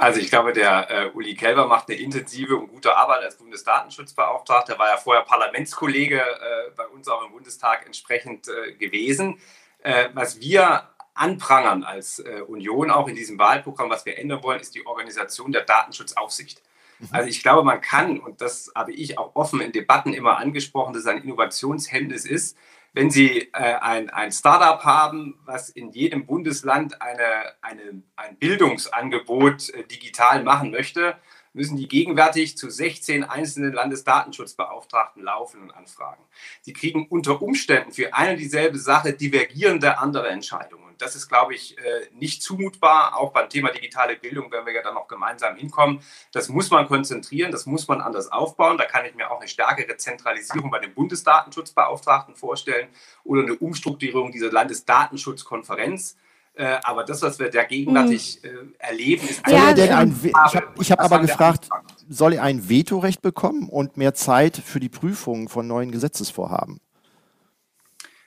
[0.00, 4.72] Also ich glaube, der äh, Uli Kelber macht eine intensive und gute Arbeit als Bundesdatenschutzbeauftragter.
[4.72, 9.38] Er war ja vorher Parlamentskollege äh, bei uns auch im Bundestag entsprechend äh, gewesen.
[9.82, 14.58] Äh, was wir anprangern als äh, Union auch in diesem Wahlprogramm, was wir ändern wollen,
[14.58, 16.62] ist die Organisation der Datenschutzaufsicht.
[16.98, 17.08] Mhm.
[17.10, 20.94] Also ich glaube, man kann, und das habe ich auch offen in Debatten immer angesprochen,
[20.94, 22.56] dass es ein Innovationshemmnis ist,
[22.92, 29.70] wenn Sie äh, ein, ein Startup haben, was in jedem Bundesland eine, eine, ein Bildungsangebot
[29.70, 31.16] äh, digital machen möchte,
[31.52, 36.24] müssen die gegenwärtig zu 16 einzelnen Landesdatenschutzbeauftragten laufen und anfragen.
[36.62, 41.78] Sie kriegen unter Umständen für eine dieselbe Sache divergierende andere Entscheidungen das ist, glaube ich,
[41.78, 43.16] äh, nicht zumutbar.
[43.16, 46.02] Auch beim Thema digitale Bildung werden wir ja dann noch gemeinsam hinkommen.
[46.32, 48.78] Das muss man konzentrieren, das muss man anders aufbauen.
[48.78, 52.88] Da kann ich mir auch eine stärkere Zentralisierung bei dem Bundesdatenschutzbeauftragten vorstellen
[53.24, 56.16] oder eine Umstrukturierung dieser Landesdatenschutzkonferenz.
[56.60, 58.74] Äh, aber das, was wir da gegenwärtig mhm.
[58.78, 61.70] äh, erleben, ist soll er denn ein Ich habe hab aber gefragt,
[62.06, 66.80] soll er ein Vetorecht bekommen und mehr Zeit für die Prüfung von neuen Gesetzesvorhaben?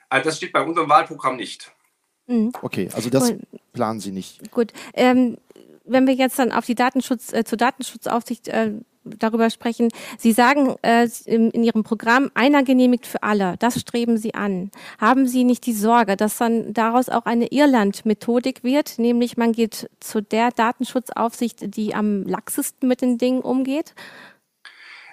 [0.08, 1.70] Also das steht bei unserem Wahlprogramm nicht.
[2.26, 2.50] Mhm.
[2.60, 4.50] Okay, also das Und, planen Sie nicht.
[4.50, 4.72] Gut.
[4.94, 5.38] Ähm,
[5.84, 8.72] wenn wir jetzt dann auf die Datenschutz, äh, zur Datenschutzaufsicht äh,
[9.04, 9.88] darüber sprechen.
[10.18, 13.56] Sie sagen äh, in, Ihrem Programm, einer genehmigt für alle.
[13.58, 14.70] Das streben Sie an.
[14.98, 19.90] Haben Sie nicht die Sorge, dass dann daraus auch eine Irland-Methodik wird, nämlich man geht
[20.00, 23.94] zu der Datenschutzaufsicht, die am laxesten mit den Dingen umgeht?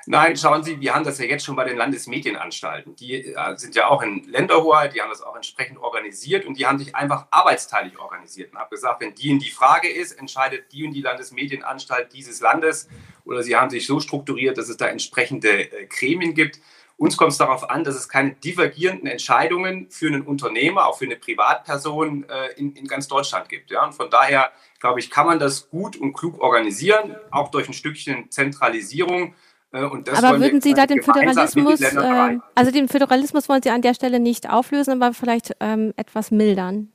[0.07, 2.95] Nein, schauen Sie, wir haben das ja jetzt schon bei den Landesmedienanstalten.
[2.95, 6.65] Die äh, sind ja auch in Länderhoheit, die haben das auch entsprechend organisiert und die
[6.65, 10.71] haben sich einfach arbeitsteilig organisiert und haben gesagt, wenn die in die Frage ist, entscheidet
[10.71, 12.89] die und die Landesmedienanstalt dieses Landes
[13.25, 16.59] oder sie haben sich so strukturiert, dass es da entsprechende äh, Gremien gibt.
[16.97, 21.05] Uns kommt es darauf an, dass es keine divergierenden Entscheidungen für einen Unternehmer, auch für
[21.05, 23.71] eine Privatperson äh, in, in, ganz Deutschland gibt.
[23.71, 23.85] Ja?
[23.85, 27.73] Und von daher, glaube ich, kann man das gut und klug organisieren, auch durch ein
[27.73, 29.33] Stückchen Zentralisierung.
[29.73, 33.93] Äh, aber würden Sie da den Föderalismus, äh, also den Föderalismus wollen Sie an der
[33.93, 36.91] Stelle nicht auflösen, aber vielleicht ähm, etwas mildern?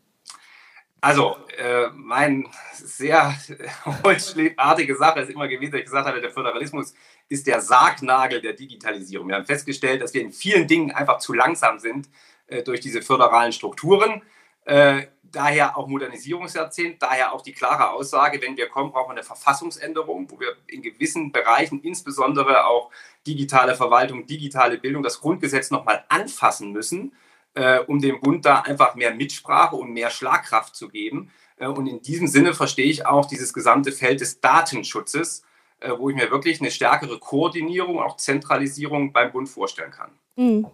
[1.01, 3.35] Also, äh, mein sehr
[4.05, 6.95] holzschlägartige Sache ist immer gewesen, dass ich gesagt habe, der Föderalismus
[7.29, 9.29] ist der Sargnagel der Digitalisierung.
[9.29, 12.09] Wir haben festgestellt, dass wir in vielen Dingen einfach zu langsam sind
[12.47, 14.23] äh, durch diese föderalen Strukturen.
[14.65, 19.23] Äh, daher auch Modernisierungsjahrzehnt, daher auch die klare Aussage, wenn wir kommen, brauchen wir eine
[19.23, 22.91] Verfassungsänderung, wo wir in gewissen Bereichen, insbesondere auch
[23.27, 27.13] digitale Verwaltung, digitale Bildung, das Grundgesetz nochmal anfassen müssen,
[27.55, 31.31] äh, um dem Bund da einfach mehr Mitsprache und mehr Schlagkraft zu geben.
[31.57, 35.45] Äh, und in diesem Sinne verstehe ich auch dieses gesamte Feld des Datenschutzes,
[35.81, 40.11] äh, wo ich mir wirklich eine stärkere Koordinierung, auch Zentralisierung beim Bund vorstellen kann.
[40.37, 40.67] Mhm.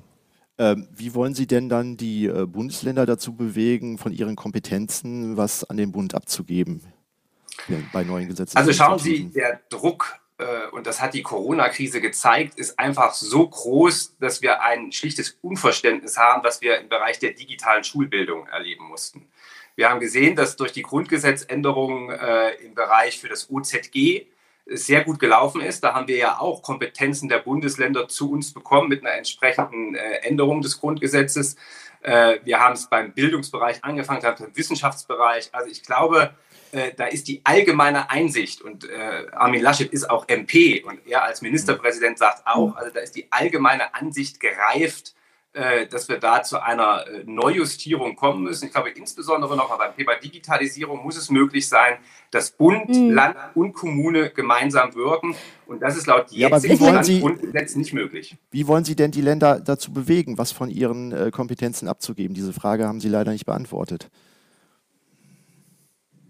[0.63, 5.65] Ähm, wie wollen Sie denn dann die äh, Bundesländer dazu bewegen, von ihren Kompetenzen was
[5.65, 6.85] an den Bund abzugeben
[7.93, 8.57] bei neuen Gesetzen?
[8.57, 13.49] Also schauen Sie, der Druck, äh, und das hat die Corona-Krise gezeigt, ist einfach so
[13.49, 18.85] groß, dass wir ein schlichtes Unverständnis haben, was wir im Bereich der digitalen Schulbildung erleben
[18.85, 19.27] mussten.
[19.75, 24.27] Wir haben gesehen, dass durch die Grundgesetzänderungen äh, im Bereich für das OZG
[24.67, 25.83] sehr gut gelaufen ist.
[25.83, 30.19] Da haben wir ja auch Kompetenzen der Bundesländer zu uns bekommen mit einer entsprechenden äh,
[30.23, 31.57] Änderung des Grundgesetzes.
[32.03, 35.51] Äh, wir haben es beim Bildungsbereich angefangen, haben im Wissenschaftsbereich.
[35.53, 36.35] Also ich glaube,
[36.71, 38.89] äh, da ist die allgemeine Einsicht und
[39.33, 43.27] Armin Laschet ist auch MP und er als Ministerpräsident sagt auch, also da ist die
[43.31, 45.15] allgemeine Ansicht gereift,
[45.91, 48.67] dass wir da zu einer äh, Neujustierung kommen müssen.
[48.67, 51.99] Ich glaube, insbesondere noch beim Thema Digitalisierung muss es möglich sein,
[52.31, 53.11] dass Bund, mhm.
[53.11, 55.35] Land und Kommune gemeinsam wirken.
[55.67, 58.37] Und das ist laut ja, jetzigen Grundgesetz nicht möglich.
[58.51, 62.35] Wie wollen Sie denn die Länder dazu bewegen, was von ihren äh, Kompetenzen abzugeben?
[62.35, 64.09] Diese Frage haben Sie leider nicht beantwortet.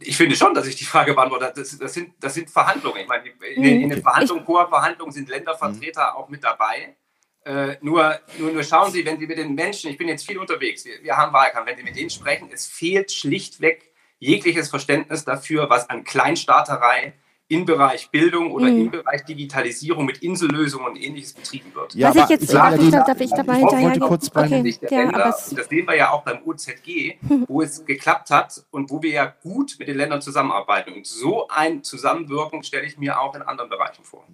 [0.01, 1.53] ich finde schon, dass ich die Frage beantworte.
[1.55, 3.03] Das, das, sind, das sind Verhandlungen.
[3.03, 6.97] Ich meine, in, in den Verhandlungen, Chorverhandlungen sind Ländervertreter auch mit dabei.
[7.45, 10.39] Äh, nur, nur, nur schauen Sie, wenn Sie mit den Menschen, ich bin jetzt viel
[10.39, 15.25] unterwegs, wir, wir haben Wahlkampf, wenn Sie mit denen sprechen, es fehlt schlichtweg jegliches Verständnis
[15.25, 17.15] dafür, was an Kleinstaaterei
[17.53, 18.81] im Bereich Bildung oder mhm.
[18.81, 21.95] im Bereich Digitalisierung mit Insellösungen und ähnliches betrieben wird.
[21.95, 24.75] Ja, was ich jetzt, darf, ich, darf ich da mal hinterher kurz okay.
[24.89, 27.17] ja, Länder, das sehen wir ja auch beim OZG,
[27.49, 30.95] wo es geklappt hat und wo wir ja gut mit den Ländern zusammenarbeiten.
[30.95, 34.25] Und so ein Zusammenwirken stelle ich mir auch in anderen Bereichen vor.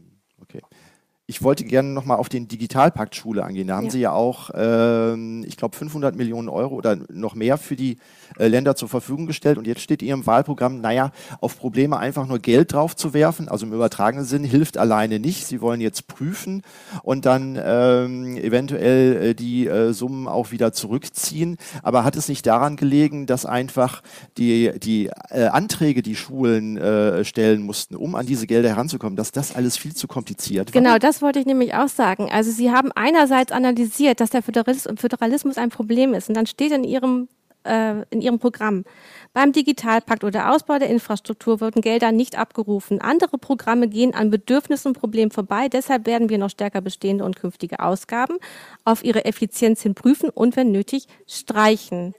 [1.30, 3.68] Ich wollte gerne nochmal auf den Digitalpakt Schule angehen.
[3.68, 3.90] Da haben ja.
[3.90, 7.98] Sie ja auch, äh, ich glaube, 500 Millionen Euro oder noch mehr für die
[8.36, 9.58] Länder zur Verfügung gestellt.
[9.58, 13.48] Und jetzt steht in Ihrem Wahlprogramm, naja, auf Probleme einfach nur Geld drauf zu werfen,
[13.48, 15.46] also im übertragenen Sinn, hilft alleine nicht.
[15.46, 16.62] Sie wollen jetzt prüfen
[17.02, 21.56] und dann ähm, eventuell äh, die äh, Summen auch wieder zurückziehen.
[21.82, 24.02] Aber hat es nicht daran gelegen, dass einfach
[24.36, 29.32] die, die äh, Anträge, die Schulen äh, stellen mussten, um an diese Gelder heranzukommen, dass
[29.32, 30.80] das alles viel zu kompliziert war?
[30.80, 32.28] Genau, das wollte ich nämlich auch sagen.
[32.30, 36.28] Also Sie haben einerseits analysiert, dass der Föderalismus ein Problem ist.
[36.28, 37.28] Und dann steht in Ihrem,
[37.68, 38.84] äh, in Ihrem Programm,
[39.32, 43.00] beim Digitalpakt oder Ausbau der Infrastruktur wurden Gelder nicht abgerufen.
[43.00, 45.68] Andere Programme gehen an Bedürfnissen und Problemen vorbei.
[45.68, 48.38] Deshalb werden wir noch stärker bestehende und künftige Ausgaben
[48.84, 52.14] auf ihre Effizienz hin prüfen und wenn nötig streichen.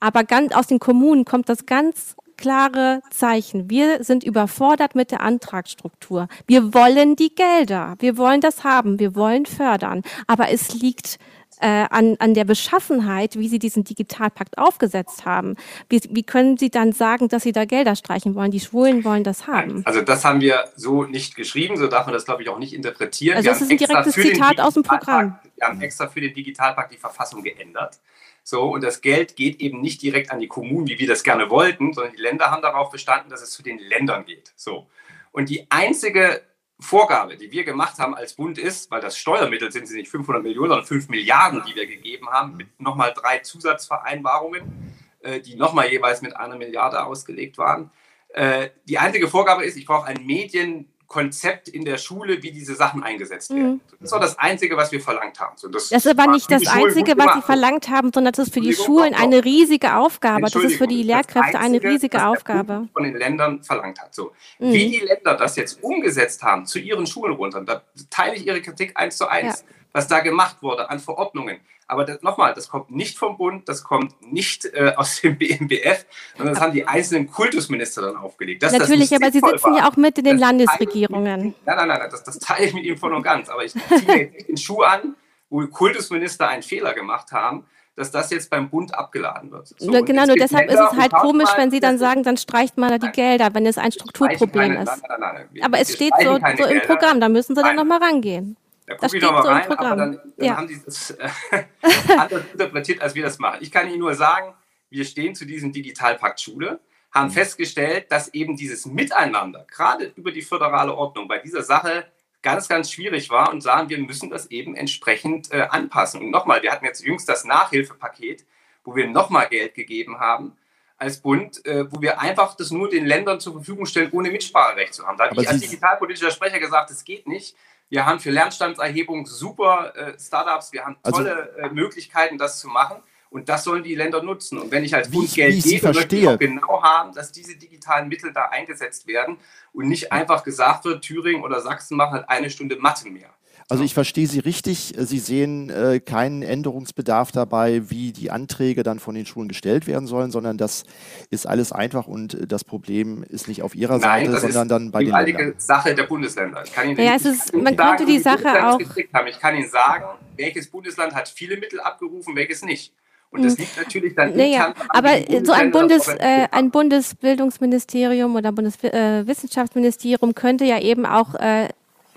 [0.00, 3.68] Aber ganz aus den Kommunen kommt das ganz klare Zeichen.
[3.68, 6.26] Wir sind überfordert mit der Antragsstruktur.
[6.46, 7.96] Wir wollen die Gelder.
[7.98, 8.98] Wir wollen das haben.
[8.98, 10.02] Wir wollen fördern.
[10.26, 11.18] Aber es liegt
[11.60, 15.56] äh, an, an der Beschaffenheit, wie Sie diesen Digitalpakt aufgesetzt haben.
[15.88, 18.50] Wie, wie können Sie dann sagen, dass Sie da Gelder streichen wollen?
[18.50, 19.82] Die Schwulen wollen das haben.
[19.84, 22.72] Also das haben wir so nicht geschrieben, so darf man das, glaube ich, auch nicht
[22.72, 23.36] interpretieren.
[23.36, 25.38] Also das ist ein direktes Zitat aus dem Programm.
[25.56, 27.98] Wir haben extra für den Digitalpakt die Verfassung geändert.
[28.42, 31.50] So, und das Geld geht eben nicht direkt an die Kommunen, wie wir das gerne
[31.50, 34.52] wollten, sondern die Länder haben darauf bestanden, dass es zu den Ländern geht.
[34.56, 34.86] So.
[35.32, 36.42] Und die einzige
[36.80, 40.42] Vorgabe, die wir gemacht haben als Bund ist, weil das Steuermittel sind, sie nicht 500
[40.42, 45.90] Millionen, sondern 5 Milliarden, die wir gegeben haben, mit nochmal drei Zusatzvereinbarungen, äh, die nochmal
[45.90, 47.90] jeweils mit einer Milliarde ausgelegt waren.
[48.28, 52.76] Äh, die einzige Vorgabe ist, ich brauche ein Medien- Konzept in der Schule, wie diese
[52.76, 53.72] Sachen eingesetzt werden.
[53.72, 53.80] Mhm.
[53.98, 55.56] Das war das Einzige, was wir verlangt haben.
[55.56, 58.54] So, das, das ist aber nicht das Einzige, was Sie verlangt haben, sondern das ist
[58.54, 60.42] für die Schulen eine riesige Aufgabe.
[60.42, 62.88] Das ist für die Lehrkräfte Einzige, eine riesige Aufgabe.
[62.92, 64.14] von den Ländern verlangt hat.
[64.14, 64.30] So.
[64.60, 64.72] Mhm.
[64.72, 68.62] Wie die Länder das jetzt umgesetzt haben zu ihren Schulen runter, da teile ich Ihre
[68.62, 69.64] Kritik eins zu eins.
[69.68, 71.60] Ja was da gemacht wurde an Verordnungen.
[71.86, 76.54] Aber nochmal, das kommt nicht vom Bund, das kommt nicht äh, aus dem BMBF, sondern
[76.54, 78.62] das haben die einzelnen Kultusminister dann aufgelegt.
[78.62, 81.46] Dass Natürlich, aber Sie sitzen war, ja auch mit in den Landesregierungen.
[81.46, 83.48] Mit, nein, nein, nein, das, das teile ich mit Ihnen voll und ganz.
[83.48, 85.16] Aber ich ziehe jetzt nicht den Schuh an,
[85.48, 87.64] wo Kultusminister einen Fehler gemacht haben
[87.96, 89.74] dass das jetzt beim Bund abgeladen wird.
[89.76, 92.38] So, ja, genau, nur deshalb Länder ist es halt komisch, wenn Sie dann sagen, dann
[92.38, 95.02] streicht man da die Gelder, wenn es ein Strukturproblem keine, ist.
[95.06, 97.76] Nein, nein, nein, wir, Aber es steht so, so im Programm, da müssen Sie dann
[97.76, 98.56] nochmal rangehen.
[98.90, 100.56] Da gucke ich nochmal so rein, aber dann, dann ja.
[100.56, 101.28] haben die das äh,
[102.08, 103.58] anders interpretiert, als wir das machen.
[103.60, 104.52] Ich kann Ihnen nur sagen,
[104.88, 106.80] wir stehen zu diesem Digitalpakt Schule,
[107.12, 107.34] haben mhm.
[107.34, 112.06] festgestellt, dass eben dieses Miteinander, gerade über die föderale Ordnung, bei dieser Sache
[112.42, 116.20] ganz, ganz schwierig war und sagen, wir müssen das eben entsprechend äh, anpassen.
[116.20, 118.44] Und nochmal, wir hatten jetzt jüngst das Nachhilfepaket,
[118.82, 120.56] wo wir nochmal Geld gegeben haben
[120.96, 124.94] als Bund, äh, wo wir einfach das nur den Ländern zur Verfügung stellen, ohne Mitspracherecht
[124.94, 125.16] zu haben.
[125.16, 127.54] Da habe ich als digitalpolitischer Sprecher gesagt, es geht nicht.
[127.90, 132.58] Wir haben für Lernstandserhebung super äh, Startups, wir haben also tolle also, äh, Möglichkeiten, das
[132.60, 133.02] zu machen.
[133.30, 134.58] Und das sollen die Länder nutzen.
[134.58, 138.08] Und wenn ich als Bund Geld gebe, möchte ich auch genau haben, dass diese digitalen
[138.08, 139.38] Mittel da eingesetzt werden
[139.72, 143.30] und nicht einfach gesagt wird, Thüringen oder Sachsen machen halt eine Stunde Mathe mehr.
[143.70, 144.94] Also ich verstehe Sie richtig.
[144.98, 150.06] Sie sehen äh, keinen Änderungsbedarf dabei, wie die Anträge dann von den Schulen gestellt werden
[150.06, 150.84] sollen, sondern das
[151.30, 155.04] ist alles einfach und das Problem ist nicht auf Ihrer Nein, Seite, sondern dann bei
[155.04, 155.54] den Ländern.
[155.58, 156.64] Sache der Bundesländer.
[156.64, 158.80] Ich kann Ihnen ja, es ist, man sagen, könnte die Sache auch.
[158.80, 160.04] Ich kann Ihnen sagen,
[160.36, 162.92] welches Bundesland hat viele Mittel abgerufen, welches nicht.
[163.30, 163.60] Und das hm.
[163.60, 165.10] liegt natürlich dann naja, aber
[165.44, 171.68] so ein, Bundes, äh, ein Bundesbildungsministerium oder Bundeswissenschaftsministerium könnte ja eben auch äh,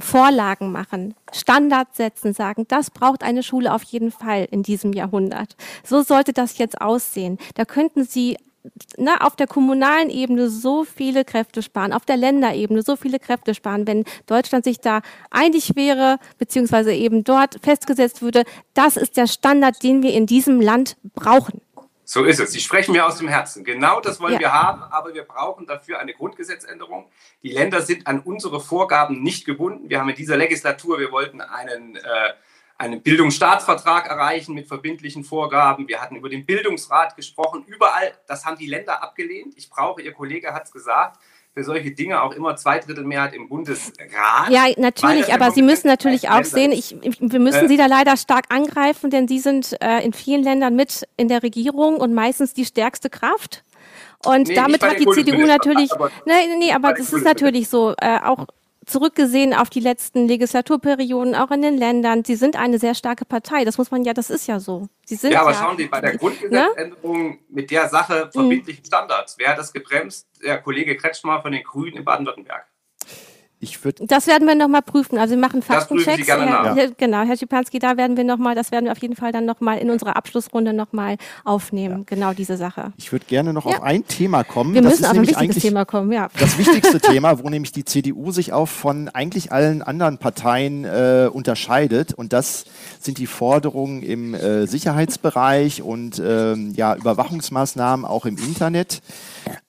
[0.04, 5.56] Vorlagen machen, Standards setzen, sagen, das braucht eine Schule auf jeden Fall in diesem Jahrhundert.
[5.84, 7.38] So sollte das jetzt aussehen.
[7.56, 8.38] Da könnten Sie
[8.98, 13.54] na, auf der kommunalen Ebene so viele Kräfte sparen, auf der Länderebene so viele Kräfte
[13.54, 15.02] sparen, wenn Deutschland sich da
[15.32, 18.44] einig wäre, beziehungsweise eben dort festgesetzt würde,
[18.74, 21.62] das ist der Standard, den wir in diesem Land brauchen.
[22.14, 22.52] So ist es.
[22.52, 23.64] Sie sprechen mir aus dem Herzen.
[23.64, 24.40] Genau das wollen ja.
[24.40, 27.10] wir haben, aber wir brauchen dafür eine Grundgesetzänderung.
[27.42, 29.90] Die Länder sind an unsere Vorgaben nicht gebunden.
[29.90, 32.34] Wir haben in dieser Legislatur, wir wollten einen, äh,
[32.78, 35.88] einen Bildungsstaatsvertrag erreichen mit verbindlichen Vorgaben.
[35.88, 37.64] Wir hatten über den Bildungsrat gesprochen.
[37.66, 39.56] Überall, das haben die Länder abgelehnt.
[39.58, 41.18] Ich brauche, Ihr Kollege hat es gesagt,
[41.54, 44.50] für solche Dinge auch immer Zweidrittelmehrheit im Bundesrat.
[44.50, 48.18] Ja, natürlich, aber Sie müssen natürlich auch sehen, ich, wir müssen äh, Sie da leider
[48.18, 52.54] stark angreifen, denn Sie sind äh, in vielen Ländern mit in der Regierung und meistens
[52.54, 53.64] die stärkste Kraft.
[54.26, 55.92] Und nee, damit hat die CDU natürlich,
[56.26, 58.48] nee, nee, aber das ist natürlich so, äh, auch
[58.86, 63.66] zurückgesehen auf die letzten Legislaturperioden, auch in den Ländern, sie sind eine sehr starke Partei.
[63.66, 64.88] Das muss man ja, das ist ja so.
[65.06, 66.18] Sie sind ja, aber ja, schauen Sie, bei der ne?
[66.18, 67.38] Grundgesetzänderung ne?
[67.50, 70.28] mit der Sache verbindlichen Standards, wer hat das gebremst?
[70.44, 72.66] Der Kollege Kretschmer von den Grünen in Baden-Württemberg.
[73.64, 75.18] Ich das werden wir nochmal prüfen.
[75.18, 76.28] Also wir machen Faktenchecks.
[76.28, 76.88] Herr, ja.
[76.98, 79.78] Genau, Herr Schipanski, da werden wir nochmal, das werden wir auf jeden Fall dann nochmal
[79.78, 82.00] in unserer Abschlussrunde nochmal aufnehmen.
[82.00, 82.04] Ja.
[82.06, 82.92] Genau diese Sache.
[82.98, 83.78] Ich würde gerne noch ja.
[83.78, 84.74] auf ein Thema kommen.
[84.74, 86.28] Wir das müssen auf ein wichtiges Thema kommen, ja.
[86.38, 91.30] Das wichtigste Thema, wo nämlich die CDU sich auch von eigentlich allen anderen Parteien äh,
[91.32, 92.14] unterscheidet.
[92.14, 92.66] Und das
[93.00, 99.02] sind die Forderungen im äh, Sicherheitsbereich und ähm, ja, Überwachungsmaßnahmen auch im Internet.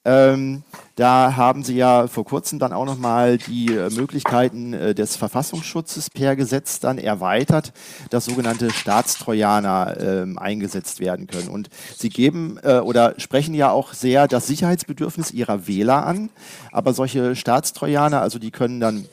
[0.05, 0.63] Ähm,
[0.95, 6.09] da haben Sie ja vor kurzem dann auch nochmal die äh, Möglichkeiten äh, des Verfassungsschutzes
[6.09, 7.73] per Gesetz dann erweitert,
[8.11, 11.49] dass sogenannte Staatstrojaner äh, eingesetzt werden können.
[11.49, 16.29] Und Sie geben äh, oder sprechen ja auch sehr das Sicherheitsbedürfnis Ihrer Wähler an.
[16.71, 19.07] Aber solche Staatstrojaner, also die können dann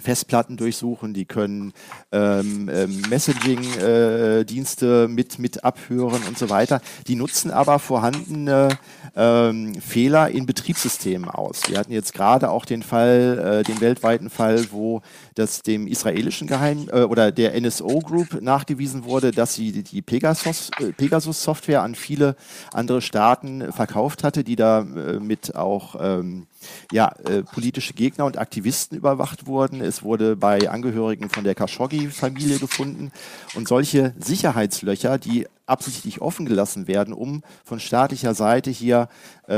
[0.00, 1.72] Festplatten durchsuchen, die können
[2.12, 6.80] ähm, ähm, Messaging-Dienste äh, mit, mit abhören und so weiter.
[7.06, 8.68] Die nutzen aber vorhandene
[9.16, 11.62] ähm, Fehler in Betriebssystemen aus.
[11.68, 15.02] Wir hatten jetzt gerade auch den Fall, äh, den weltweiten Fall, wo
[15.34, 20.70] das dem israelischen Geheim äh, oder der NSO Group nachgewiesen wurde, dass sie die Pegasus,
[20.80, 22.36] äh, Pegasus Software an viele
[22.72, 26.46] andere Staaten verkauft hatte, die da äh, mit auch ähm,
[26.92, 29.80] ja, äh, politische Gegner und Aktivisten überwacht wurden.
[29.80, 33.12] Es wurde bei Angehörigen von der Khashoggi-Familie gefunden.
[33.54, 39.08] Und solche Sicherheitslöcher, die absichtlich offen gelassen werden, um von staatlicher Seite hier
[39.48, 39.54] äh,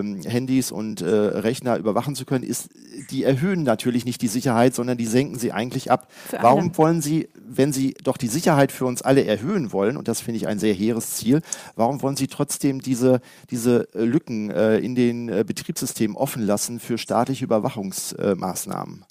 [0.00, 2.70] äh, Handys und äh, Rechner überwachen zu können, ist,
[3.10, 6.08] die erhöhen natürlich nicht die Sicherheit, sondern die senken sie eigentlich ab.
[6.40, 10.20] Warum wollen Sie, wenn Sie doch die Sicherheit für uns alle erhöhen wollen, und das
[10.20, 11.40] finde ich ein sehr hehres Ziel,
[11.76, 13.20] warum wollen Sie trotzdem diese,
[13.50, 19.04] diese Lücken äh, in den äh, Betriebssystemen offen lassen für staatliche Überwachungsmaßnahmen?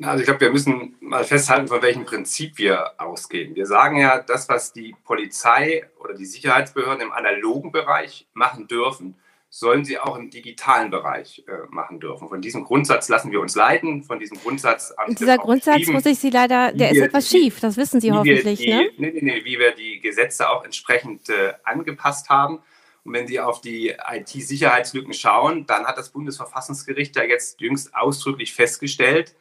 [0.00, 3.56] Also ich glaube, wir müssen mal festhalten, von welchem Prinzip wir ausgehen.
[3.56, 9.16] Wir sagen ja, das, was die Polizei oder die Sicherheitsbehörden im analogen Bereich machen dürfen,
[9.50, 12.28] sollen sie auch im digitalen Bereich äh, machen dürfen.
[12.28, 14.04] Von diesem Grundsatz lassen wir uns leiten.
[14.04, 14.94] Von diesem Grundsatz.
[15.08, 17.58] Dieser Grundsatz muss ich Sie leider, der ist etwas schief.
[17.60, 18.90] Das wissen Sie hoffentlich, die, ne?
[18.98, 22.60] Nee, nee, nee, wie wir die Gesetze auch entsprechend äh, angepasst haben.
[23.04, 28.52] Und wenn Sie auf die IT-Sicherheitslücken schauen, dann hat das Bundesverfassungsgericht ja jetzt jüngst ausdrücklich
[28.52, 29.34] festgestellt,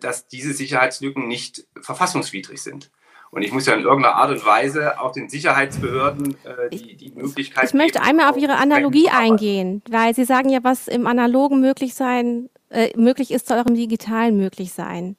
[0.00, 2.90] dass diese Sicherheitslücken nicht verfassungswidrig sind.
[3.30, 7.12] Und ich muss ja in irgendeiner Art und Weise auch den Sicherheitsbehörden äh, die, die
[7.12, 7.64] Möglichkeit.
[7.64, 11.94] Ich möchte einmal auf Ihre Analogie eingehen, weil Sie sagen ja, was im Analogen möglich
[11.94, 15.16] sein, äh, möglich ist, soll auch im Digitalen möglich sein.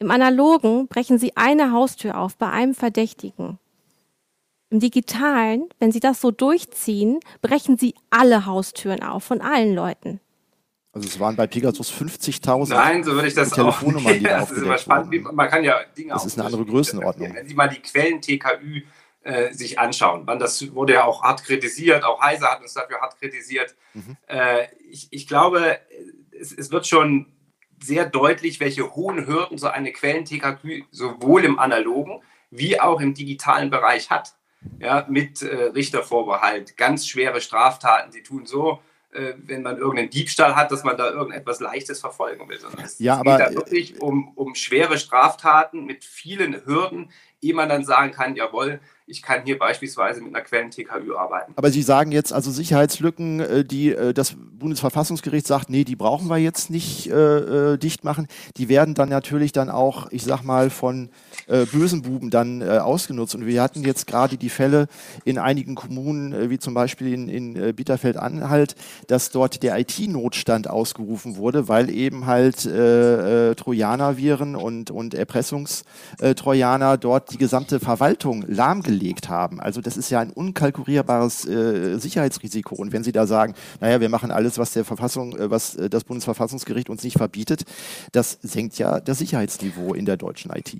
[0.00, 3.58] Im Analogen brechen Sie eine Haustür auf bei einem Verdächtigen.
[4.70, 10.18] Im Digitalen, wenn Sie das so durchziehen, brechen Sie alle Haustüren auf von allen Leuten.
[10.94, 14.52] Also es waren bei Pegasus 50.000 Nein, so würde ich das auch, die da das
[14.52, 15.32] ist immer spannend.
[15.32, 17.34] Man kann ja Dinge Das ist eine andere Größenordnung.
[17.34, 18.82] Wenn Sie mal die Quellen TKÜ
[19.24, 23.00] äh, sich anschauen, wann das wurde ja auch hart kritisiert, auch Heise hat uns dafür
[23.00, 23.74] hart kritisiert.
[23.92, 24.16] Mhm.
[24.28, 25.80] Äh, ich, ich, glaube,
[26.38, 27.26] es, es, wird schon
[27.82, 33.70] sehr deutlich, welche hohen Hürden so eine Quellen-TKÜ sowohl im analogen wie auch im digitalen
[33.70, 34.34] Bereich hat.
[34.78, 38.80] Ja, mit äh, Richtervorbehalt, ganz schwere Straftaten, die tun so,
[39.14, 42.58] wenn man irgendeinen Diebstahl hat, dass man da irgendetwas Leichtes verfolgen will.
[42.58, 47.10] Sondern es, ja, es aber, geht da wirklich um, um schwere Straftaten mit vielen Hürden,
[47.40, 51.52] ehe man dann sagen kann, jawohl, ich kann hier beispielsweise mit einer Quellen-TKÜ arbeiten.
[51.56, 56.28] Aber Sie sagen jetzt also Sicherheitslücken, äh, die äh, das Bundesverfassungsgericht sagt, nee, die brauchen
[56.28, 58.28] wir jetzt nicht äh, äh, dicht machen.
[58.56, 61.10] Die werden dann natürlich dann auch, ich sag mal, von
[61.48, 63.34] äh, bösen Buben dann äh, ausgenutzt.
[63.34, 64.86] Und wir hatten jetzt gerade die Fälle
[65.26, 68.74] in einigen Kommunen, wie zum Beispiel in, in Bitterfeld-Anhalt,
[69.08, 77.38] dass dort der IT-Notstand ausgerufen wurde, weil eben halt Trojaner-Viren und, und Erpressungstrojaner dort die
[77.38, 79.60] gesamte Verwaltung lahmgelegt gelegt haben.
[79.60, 82.74] Also das ist ja ein unkalkulierbares äh, Sicherheitsrisiko.
[82.74, 85.90] Und wenn Sie da sagen, naja, wir machen alles, was der Verfassung, äh, was äh,
[85.90, 87.64] das Bundesverfassungsgericht uns nicht verbietet,
[88.12, 90.72] das senkt ja das Sicherheitsniveau in der deutschen IT.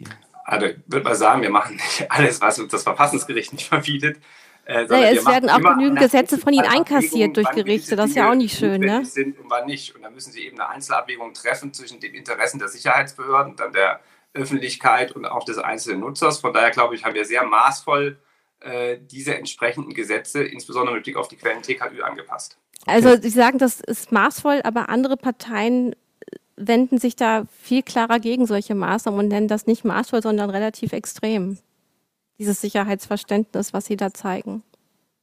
[0.44, 4.18] Also ich würde mal sagen, wir machen nicht alles, was uns das Verfassungsgericht nicht verbietet.
[4.66, 8.30] Äh, naja, es werden auch genügend Gesetze von Ihnen einkassiert durch Gerichte, das ist ja
[8.30, 9.04] auch nicht schön, ne?
[9.04, 9.94] Sind und wann nicht.
[9.94, 14.00] Und da müssen Sie eben eine Einzelabwägung treffen zwischen den Interessen der Sicherheitsbehörden, dann der
[14.34, 16.40] Öffentlichkeit und auch des einzelnen Nutzers.
[16.40, 18.18] Von daher glaube ich, haben wir sehr maßvoll
[18.60, 22.58] äh, diese entsprechenden Gesetze, insbesondere mit Blick auf die Quellen TKÜ, angepasst.
[22.86, 25.94] Also Sie sagen, das ist maßvoll, aber andere Parteien
[26.56, 30.92] wenden sich da viel klarer gegen solche Maßnahmen und nennen das nicht maßvoll, sondern relativ
[30.92, 31.58] extrem.
[32.38, 34.62] Dieses Sicherheitsverständnis, was Sie da zeigen.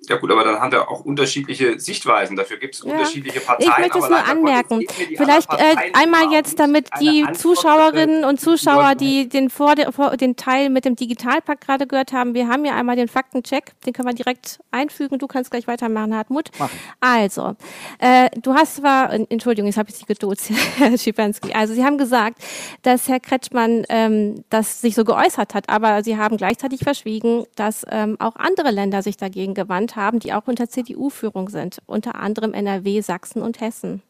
[0.09, 2.35] Ja gut, aber dann haben wir auch unterschiedliche Sichtweisen.
[2.35, 2.91] Dafür gibt es ja.
[2.91, 3.69] unterschiedliche Parteien.
[3.69, 4.83] Ich möchte es nur anmerken.
[5.15, 10.85] Vielleicht äh, einmal jetzt, damit die Zuschauerinnen und Zuschauer, die den, vor, den Teil mit
[10.85, 14.59] dem Digitalpakt gerade gehört haben, wir haben ja einmal den Faktencheck, den können wir direkt
[14.71, 15.19] einfügen.
[15.19, 16.49] Du kannst gleich weitermachen, Hartmut.
[16.57, 16.79] Machen.
[16.99, 17.55] Also,
[17.99, 21.53] äh, du hast zwar, Entschuldigung, jetzt habe ich Sie geduzt, Herr Schipanski.
[21.53, 22.41] Also Sie haben gesagt,
[22.81, 27.85] dass Herr Kretschmann ähm, das sich so geäußert hat, aber Sie haben gleichzeitig verschwiegen, dass
[27.91, 32.53] ähm, auch andere Länder sich dagegen gewandt haben, die auch unter CDU-Führung sind, unter anderem
[32.53, 34.01] NRW, Sachsen und Hessen.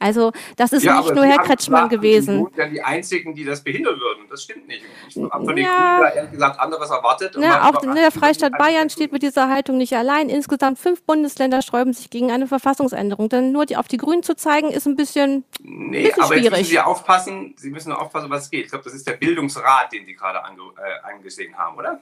[0.00, 2.44] Also das ist ja, nicht nur Herr Kretschmann gewesen.
[2.44, 4.28] Sind ja die einzigen, die das behindern würden.
[4.30, 4.82] Das stimmt nicht.
[5.08, 5.98] Ich habe von den ja.
[5.98, 7.36] Grünen ehrlich gesagt anderes erwartet.
[7.36, 10.28] Ja, auch der Freistaat Bayern steht mit dieser Haltung nicht allein.
[10.28, 13.28] Insgesamt fünf Bundesländer sträuben sich gegen eine Verfassungsänderung.
[13.28, 16.50] Denn nur die, auf die Grünen zu zeigen, ist ein bisschen, nee, bisschen aber schwierig.
[16.50, 17.54] Müssen Sie aufpassen.
[17.56, 18.66] Sie müssen aufpassen, was geht.
[18.66, 22.00] Ich glaube, das ist der Bildungsrat, den Sie gerade ange, äh, angesehen haben, oder?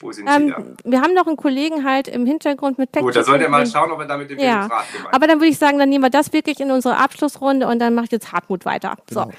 [0.00, 0.90] Wo sind ähm, Sie da?
[0.90, 3.06] Wir haben noch einen Kollegen halt im Hintergrund mit Päckchen.
[3.06, 4.62] Gut, da sollt ihr mal schauen, ob er damit dem ja.
[4.62, 7.80] Gemeint Aber dann würde ich sagen, dann nehmen wir das wirklich in unsere Abschlussrunde und
[7.80, 8.96] dann macht jetzt Hartmut weiter.
[9.06, 9.24] Genau.
[9.24, 9.32] So.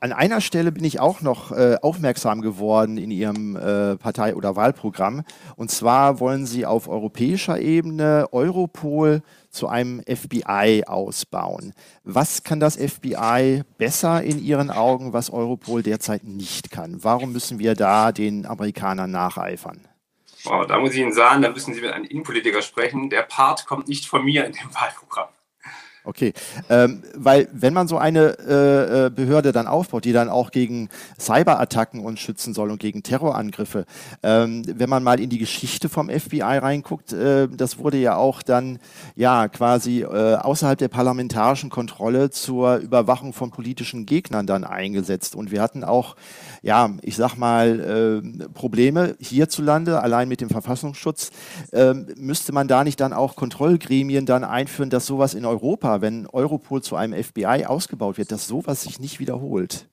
[0.00, 4.54] An einer Stelle bin ich auch noch äh, aufmerksam geworden in Ihrem äh, Partei- oder
[4.54, 5.24] Wahlprogramm.
[5.56, 11.72] Und zwar wollen Sie auf europäischer Ebene Europol zu einem FBI ausbauen.
[12.04, 17.02] Was kann das FBI besser in Ihren Augen, was Europol derzeit nicht kann?
[17.02, 19.80] Warum müssen wir da den Amerikanern nacheifern?
[20.46, 23.08] Oh, da muss ich Ihnen sagen, da müssen Sie mit einem Innenpolitiker sprechen.
[23.10, 25.28] Der Part kommt nicht von mir in dem Wahlprogramm.
[26.06, 26.34] Okay,
[26.68, 30.90] ähm, weil wenn man so eine äh, äh, Behörde dann aufbaut, die dann auch gegen
[31.18, 33.86] Cyberattacken uns schützen soll und gegen Terrorangriffe,
[34.22, 38.42] ähm, wenn man mal in die Geschichte vom FBI reinguckt, äh, das wurde ja auch
[38.42, 38.80] dann
[39.16, 45.52] ja quasi äh, außerhalb der parlamentarischen Kontrolle zur Überwachung von politischen Gegnern dann eingesetzt und
[45.52, 46.16] wir hatten auch
[46.64, 51.30] ja, ich sag mal, äh, Probleme hierzulande, allein mit dem Verfassungsschutz,
[51.72, 56.26] äh, müsste man da nicht dann auch Kontrollgremien dann einführen, dass sowas in Europa, wenn
[56.26, 59.90] Europol zu einem FBI ausgebaut wird, dass sowas sich nicht wiederholt?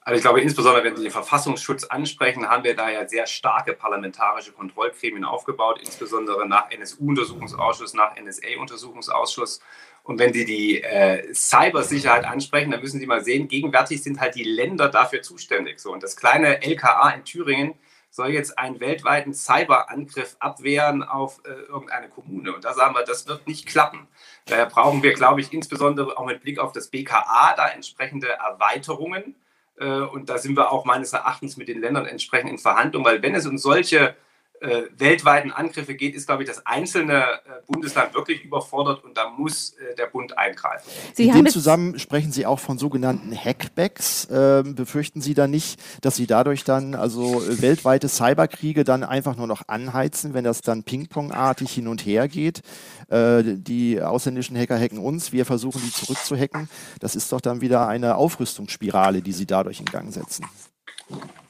[0.00, 3.72] Also ich glaube, insbesondere wenn Sie den Verfassungsschutz ansprechen, haben wir da ja sehr starke
[3.72, 9.60] parlamentarische Kontrollgremien aufgebaut, insbesondere nach NSU-Untersuchungsausschuss, nach NSA-Untersuchungsausschuss.
[10.04, 14.34] Und wenn Sie die äh, Cybersicherheit ansprechen, dann müssen Sie mal sehen, gegenwärtig sind halt
[14.34, 15.78] die Länder dafür zuständig.
[15.78, 17.74] So, und das kleine LKA in Thüringen
[18.10, 22.54] soll jetzt einen weltweiten Cyberangriff abwehren auf äh, irgendeine Kommune.
[22.54, 24.06] Und da sagen wir, das wird nicht klappen.
[24.44, 29.34] Daher brauchen wir, glaube ich, insbesondere auch mit Blick auf das BKA da entsprechende Erweiterungen.
[29.78, 33.22] Äh, und da sind wir auch meines Erachtens mit den Ländern entsprechend in Verhandlung, weil
[33.22, 34.14] wenn es um solche
[34.62, 39.30] äh, weltweiten Angriffe geht, ist, glaube ich, das einzelne äh, Bundesland wirklich überfordert und da
[39.30, 40.88] muss äh, der Bund eingreifen.
[41.14, 44.28] Sie In dem zusammen sprechen Sie auch von sogenannten Hackbacks.
[44.30, 49.36] Ähm, befürchten Sie da nicht, dass Sie dadurch dann also äh, weltweite Cyberkriege dann einfach
[49.36, 52.62] nur noch anheizen, wenn das dann pingpongartig hin und her geht?
[53.08, 56.68] Äh, die ausländischen Hacker hacken uns, wir versuchen die zurückzuhacken.
[57.00, 60.46] Das ist doch dann wieder eine Aufrüstungsspirale, die Sie dadurch in Gang setzen.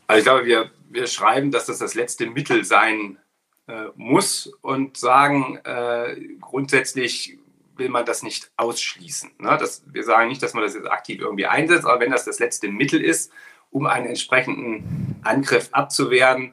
[0.07, 3.19] Also ich glaube, wir, wir schreiben, dass das das letzte Mittel sein
[3.67, 7.39] äh, muss und sagen, äh, grundsätzlich
[7.77, 9.31] will man das nicht ausschließen.
[9.39, 9.57] Ne?
[9.59, 12.39] Das, wir sagen nicht, dass man das jetzt aktiv irgendwie einsetzt, aber wenn das das
[12.39, 13.33] letzte Mittel ist,
[13.71, 16.53] um einen entsprechenden Angriff abzuwehren,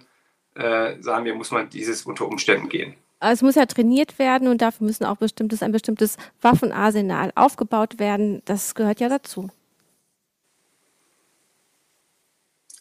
[0.55, 2.95] äh, sagen wir, muss man dieses unter Umständen gehen.
[3.19, 8.41] Es muss ja trainiert werden und dafür müssen auch bestimmtes, ein bestimmtes Waffenarsenal aufgebaut werden.
[8.45, 9.49] Das gehört ja dazu.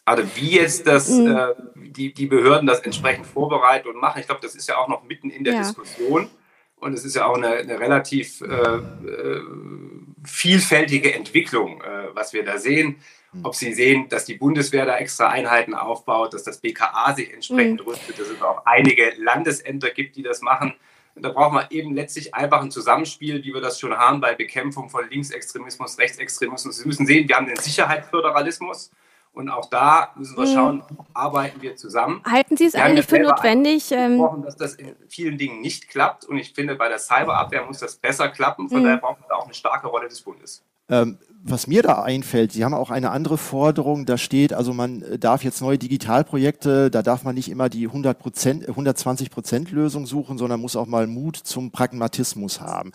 [0.05, 1.35] Also wie jetzt das, mhm.
[1.35, 4.87] äh, die, die Behörden das entsprechend vorbereiten und machen, ich glaube, das ist ja auch
[4.87, 5.59] noch mitten in der ja.
[5.59, 6.29] Diskussion.
[6.79, 9.41] Und es ist ja auch eine, eine relativ äh, äh,
[10.25, 12.97] vielfältige Entwicklung, äh, was wir da sehen.
[13.33, 13.45] Mhm.
[13.45, 17.81] Ob Sie sehen, dass die Bundeswehr da extra Einheiten aufbaut, dass das BKA sich entsprechend
[17.81, 17.87] mhm.
[17.87, 20.73] rüstet, dass es auch einige Landesämter gibt, die das machen.
[21.15, 24.89] da brauchen wir eben letztlich einfach ein Zusammenspiel, wie wir das schon haben bei Bekämpfung
[24.89, 26.77] von Linksextremismus, Rechtsextremismus.
[26.77, 28.89] Sie müssen sehen, wir haben den Sicherheitsföderalismus.
[29.31, 30.53] Und auch da müssen wir hm.
[30.53, 32.21] schauen, arbeiten wir zusammen.
[32.25, 33.91] Halten Sie es wir eigentlich für notwendig?
[33.91, 36.25] Ähm, dass das in vielen Dingen nicht klappt.
[36.25, 38.69] Und ich finde, bei der Cyberabwehr muss das besser klappen.
[38.69, 38.83] Von mhm.
[38.85, 40.63] daher brauchen wir auch eine starke Rolle des Bundes.
[40.89, 45.03] Ähm, was mir da einfällt, Sie haben auch eine andere Forderung, da steht, also man
[45.19, 50.59] darf jetzt neue Digitalprojekte, da darf man nicht immer die 100 120% Lösung suchen, sondern
[50.59, 52.91] muss auch mal Mut zum Pragmatismus haben.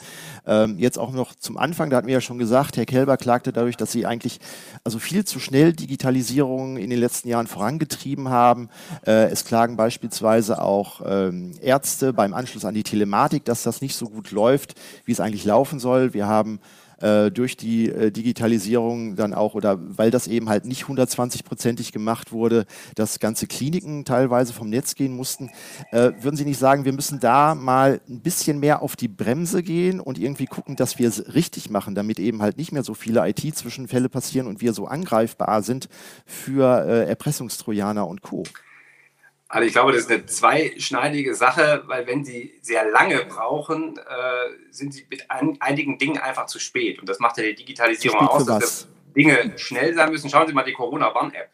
[0.47, 3.51] Ähm, jetzt auch noch zum Anfang, da hatten wir ja schon gesagt, Herr Kelber klagte
[3.51, 4.41] dadurch, dass Sie eigentlich
[4.85, 8.69] also viel zu schnell Digitalisierung in den letzten Jahren vorangetrieben haben.
[9.07, 13.97] Äh, es klagen beispielsweise auch ähm, Ärzte beim Anschluss an die Telematik, dass das nicht
[13.97, 14.75] so gut läuft,
[15.07, 16.13] wie es eigentlich laufen soll.
[16.13, 16.61] Wir haben
[17.01, 22.33] äh, durch die äh, Digitalisierung dann auch oder weil das eben halt nicht 120-prozentig gemacht
[22.33, 25.51] wurde, dass ganze Kliniken teilweise vom Netz gehen mussten.
[25.91, 29.63] Äh, würden Sie nicht sagen, wir müssen da mal ein bisschen mehr auf die Bremse
[29.63, 32.95] gehen und irgendwie gucken, dass wir es richtig machen, damit eben halt nicht mehr so
[32.95, 35.89] viele IT-Zwischenfälle passieren und wir so angreifbar sind
[36.27, 38.45] für äh, Erpressungstrojaner und Co.
[39.55, 44.03] Also ich glaube, das ist eine zweischneidige Sache, weil wenn Sie sehr lange brauchen, äh,
[44.73, 46.99] sind Sie mit ein, einigen Dingen einfach zu spät.
[46.99, 50.29] Und das macht ja die Digitalisierung aus, dass Dinge schnell sein müssen.
[50.29, 51.51] Schauen Sie mal die Corona-Warn-App.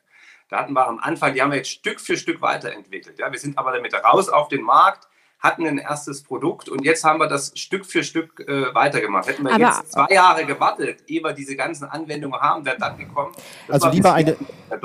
[0.49, 3.19] Da hatten wir am Anfang, die haben wir jetzt Stück für Stück weiterentwickelt.
[3.19, 3.31] Ja?
[3.31, 5.07] Wir sind aber damit raus auf den Markt
[5.41, 9.27] hatten ein erstes Produkt und jetzt haben wir das Stück für Stück äh, weitergemacht.
[9.27, 12.99] Hätten wir Aber jetzt zwei Jahre gewartet, ehe wir diese ganzen Anwendungen haben, wäre dann
[12.99, 13.33] gekommen.
[13.69, 14.37] Also lieber eine,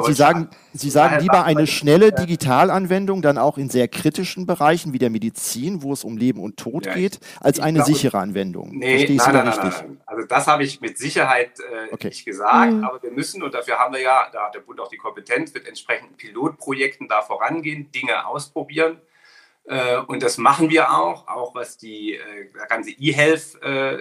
[0.05, 4.99] Sie sagen, Sie sagen lieber eine schnelle Digitalanwendung, dann auch in sehr kritischen Bereichen wie
[4.99, 8.77] der Medizin, wo es um Leben und Tod ja, geht, als eine glaube, sichere Anwendung.
[8.77, 12.07] Nee, Verstehe nein, nein, nein, nein, Also das habe ich mit Sicherheit äh, okay.
[12.07, 12.83] nicht gesagt, mhm.
[12.85, 15.53] aber wir müssen, und dafür haben wir ja, da hat der Bund auch die Kompetenz,
[15.53, 19.01] mit entsprechenden Pilotprojekten da vorangehen, Dinge ausprobieren.
[19.67, 22.19] Äh, und das machen wir auch, auch was die äh,
[22.69, 23.97] ganze E-Health äh,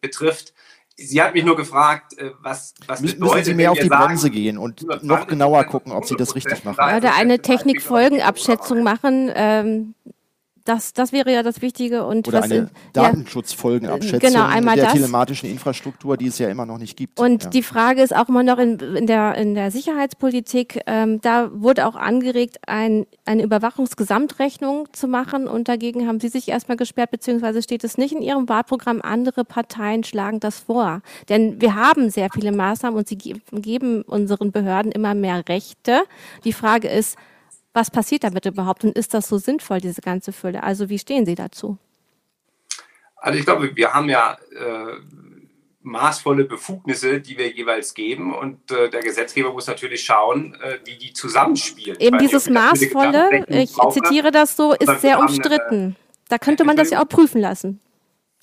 [0.00, 0.52] betrifft.
[0.96, 4.30] Sie hat mich nur gefragt, was, was Müssen bedeutet, Müssen Sie mehr auf die Bremse
[4.30, 6.96] gehen und noch genauer gucken, ob Sie das richtig machen.
[6.96, 9.30] Oder eine Technikfolgenabschätzung machen.
[9.34, 9.94] Ähm,
[10.64, 12.04] das, das wäre ja das Wichtige.
[12.04, 14.94] Und Oder eine Datenschutzfolgenabschätzung genau, einmal der das.
[14.94, 17.18] telematischen Infrastruktur, die es ja immer noch nicht gibt.
[17.18, 17.50] Und ja.
[17.50, 21.86] die Frage ist auch immer noch in, in, der, in der Sicherheitspolitik, ähm, da wurde
[21.86, 27.62] auch angeregt, ein, eine Überwachungsgesamtrechnung zu machen und dagegen haben Sie sich erstmal gesperrt, beziehungsweise
[27.62, 29.00] steht es nicht in Ihrem Wahlprogramm.
[29.02, 31.02] Andere Parteien schlagen das vor.
[31.28, 36.02] Denn wir haben sehr viele Maßnahmen und sie geben unseren Behörden immer mehr Rechte.
[36.44, 37.16] Die Frage ist,
[37.74, 40.62] was passiert damit überhaupt und ist das so sinnvoll, diese ganze Fülle?
[40.62, 41.78] Also wie stehen Sie dazu?
[43.16, 44.96] Also ich glaube, wir haben ja äh,
[45.82, 50.96] maßvolle Befugnisse, die wir jeweils geben und äh, der Gesetzgeber muss natürlich schauen, äh, wie
[50.96, 51.98] die zusammenspielen.
[52.00, 55.96] Eben dieses maßvolle, ich brauche, zitiere das so, ist sehr umstritten.
[56.28, 57.80] da könnte man das ja auch prüfen lassen,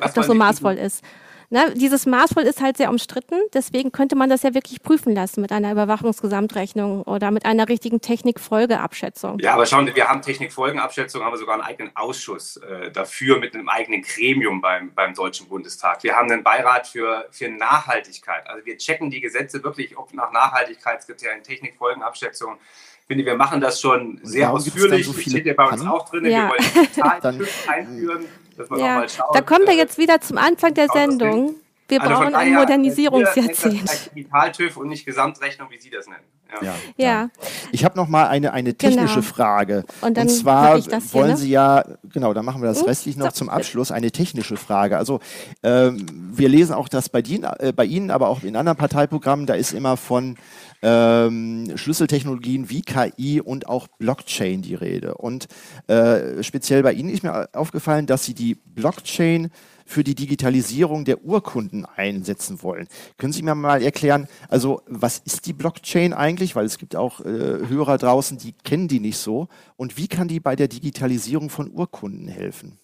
[0.02, 1.04] ob das so maßvoll ist.
[1.52, 5.42] Ne, dieses maßvoll ist halt sehr umstritten, deswegen könnte man das ja wirklich prüfen lassen
[5.42, 9.40] mit einer Überwachungsgesamtrechnung oder mit einer richtigen Technikfolgeabschätzung.
[9.40, 13.56] Ja, aber schauen wir haben Technikfolgenabschätzung, haben wir sogar einen eigenen Ausschuss äh, dafür mit
[13.56, 16.04] einem eigenen Gremium beim, beim Deutschen Bundestag.
[16.04, 18.48] Wir haben einen Beirat für, für Nachhaltigkeit.
[18.48, 22.58] Also wir checken die Gesetze wirklich, ob nach Nachhaltigkeitskriterien Technikfolgenabschätzung
[23.02, 25.08] ich finde, wir machen das schon sehr ausführlich.
[25.08, 26.26] So steht ja bei uns auch drin.
[26.26, 26.44] Ja.
[26.44, 28.26] Wir wollen Digital einführen
[28.60, 29.36] dass man ja, nochmal schaut.
[29.36, 31.56] Da kommt er jetzt wieder zum Anfang der Sendung.
[31.88, 34.12] Wir also brauchen ein Modernisierungsjahrzehnt.
[34.16, 36.24] Digital-TÜV und nicht Gesamtrechnung, wie Sie das nennen.
[36.52, 36.62] Ja.
[36.62, 36.76] ja.
[36.98, 37.30] ja.
[37.72, 39.22] Ich habe noch mal eine, eine technische genau.
[39.22, 39.86] Frage.
[40.02, 41.38] Und, und zwar hier, wollen ne?
[41.38, 42.88] Sie ja, genau, dann machen wir das hm?
[42.88, 43.32] restlich noch so.
[43.32, 44.98] zum Abschluss, eine technische Frage.
[44.98, 45.20] Also
[45.64, 49.46] ähm, wir lesen auch das bei Ihnen, äh, bei Ihnen, aber auch in anderen Parteiprogrammen,
[49.46, 50.38] da ist immer von
[50.82, 55.16] ähm, Schlüsseltechnologien wie KI und auch Blockchain die Rede.
[55.16, 55.48] Und
[55.88, 59.52] äh, speziell bei Ihnen ist mir aufgefallen, dass Sie die Blockchain
[59.86, 62.88] für die Digitalisierung der Urkunden einsetzen wollen.
[63.18, 66.56] Können Sie mir mal erklären, also was ist die Blockchain eigentlich?
[66.56, 69.48] Weil es gibt auch äh, Hörer draußen, die kennen die nicht so.
[69.78, 72.78] Und wie kann die bei der Digitalisierung von Urkunden helfen?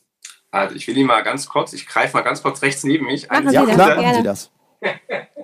[0.50, 3.30] Also ich will Ihnen mal ganz kurz, ich greife mal ganz kurz rechts neben mich.
[3.30, 4.52] Machen ja, klar, machen Sie das.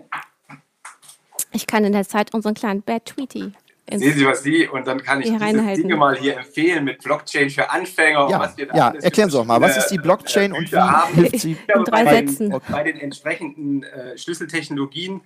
[1.54, 3.54] Ich kann in der Zeit unseren kleinen Bad Tweety
[3.90, 7.50] Sehen Sie, was Sie, und dann kann ich diese Dinge mal hier empfehlen mit Blockchain
[7.50, 8.30] für Anfänger.
[8.30, 10.78] Ja, was wir da ja erklären Sie doch mal, was ist die Blockchain und wie
[10.78, 11.14] haben.
[11.14, 11.58] hilft sie?
[11.76, 12.52] In drei bei Sätzen.
[12.52, 15.22] Den, bei den entsprechenden äh, Schlüsseltechnologien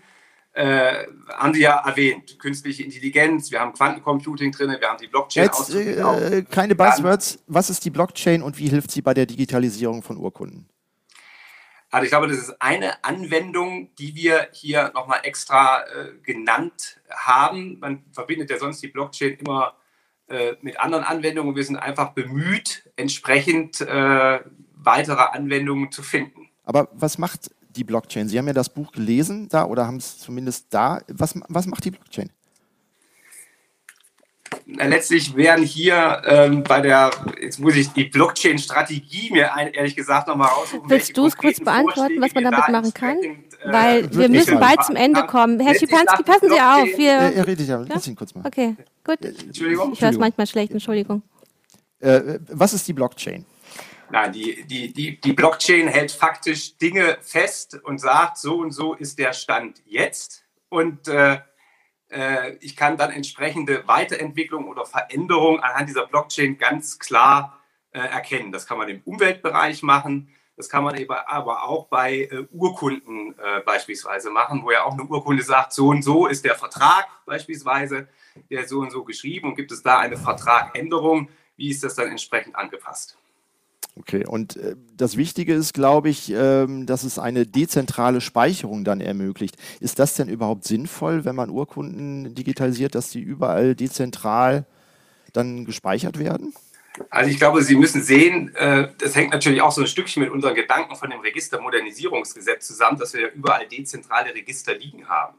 [0.54, 0.94] äh,
[1.30, 5.44] haben Sie ja erwähnt, künstliche Intelligenz, wir haben Quantencomputing drin, wir haben die Blockchain.
[5.44, 10.02] Jetzt äh, keine Buzzwords, was ist die Blockchain und wie hilft sie bei der Digitalisierung
[10.02, 10.68] von Urkunden?
[11.96, 17.80] Also ich glaube, das ist eine Anwendung, die wir hier nochmal extra äh, genannt haben.
[17.80, 19.76] Man verbindet ja sonst die Blockchain immer
[20.28, 21.56] äh, mit anderen Anwendungen.
[21.56, 24.42] Wir sind einfach bemüht, entsprechend äh,
[24.74, 26.50] weitere Anwendungen zu finden.
[26.66, 28.28] Aber was macht die Blockchain?
[28.28, 31.00] Sie haben ja das Buch gelesen da oder haben es zumindest da.
[31.08, 32.30] Was, was macht die Blockchain?
[34.66, 37.12] Letztlich werden hier ähm, bei der,
[37.42, 40.90] jetzt muss ich die Blockchain-Strategie mir ein, ehrlich gesagt nochmal raussuchen.
[40.90, 43.18] Willst du es kurz beantworten, was man damit machen kann?
[43.20, 45.60] Äh, Weil wir müssen bald zum Ende kommen.
[45.60, 46.98] Herr Schipanski, passen Sie auf.
[46.98, 48.46] Wir, er, er redet ja, lass ihn kurz mal.
[48.46, 49.24] Okay, gut.
[49.24, 49.94] Entschuldigung.
[49.94, 51.22] Ich höre es manchmal schlecht, Entschuldigung.
[52.00, 53.46] Äh, was ist die Blockchain?
[54.12, 58.94] Nein, die, die, die, die Blockchain hält faktisch Dinge fest und sagt, so und so
[58.94, 60.44] ist der Stand jetzt.
[60.70, 61.40] Und äh,
[62.16, 67.62] äh, ich kann dann entsprechende Weiterentwicklung oder Veränderung anhand dieser Blockchain ganz klar
[67.92, 68.52] äh, erkennen.
[68.52, 70.30] Das kann man im Umweltbereich machen.
[70.58, 70.96] Das kann man
[71.28, 75.90] aber auch bei äh, Urkunden äh, beispielsweise machen, wo ja auch eine Urkunde sagt, so
[75.90, 78.08] und so ist der Vertrag beispielsweise,
[78.50, 82.08] der so und so geschrieben und gibt es da eine Vertragänderung, wie ist das dann
[82.08, 83.18] entsprechend angepasst?
[83.98, 89.00] Okay, und äh, das Wichtige ist, glaube ich, ähm, dass es eine dezentrale Speicherung dann
[89.00, 89.56] ermöglicht.
[89.80, 94.66] Ist das denn überhaupt sinnvoll, wenn man Urkunden digitalisiert, dass die überall dezentral
[95.32, 96.54] dann gespeichert werden?
[97.10, 100.32] Also ich glaube, Sie müssen sehen, äh, das hängt natürlich auch so ein Stückchen mit
[100.32, 105.38] unseren Gedanken von dem Registermodernisierungsgesetz zusammen, dass wir ja überall dezentrale Register liegen haben.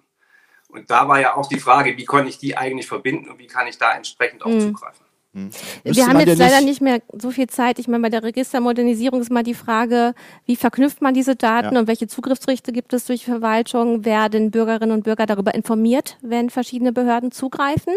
[0.69, 3.47] Und da war ja auch die Frage, wie kann ich die eigentlich verbinden und wie
[3.47, 4.61] kann ich da entsprechend auch mhm.
[4.61, 5.06] zugreifen.
[5.37, 5.51] Hm.
[5.85, 7.79] Wir haben jetzt leider nicht mehr so viel Zeit.
[7.79, 10.15] Ich meine, bei der Registermodernisierung ist mal die Frage,
[10.47, 11.81] wie verknüpft man diese Daten ja.
[11.81, 14.07] und welche Zugriffsrechte gibt es durch Verwaltung?
[14.07, 17.93] Werden Bürgerinnen und Bürger darüber informiert, wenn verschiedene Behörden zugreifen?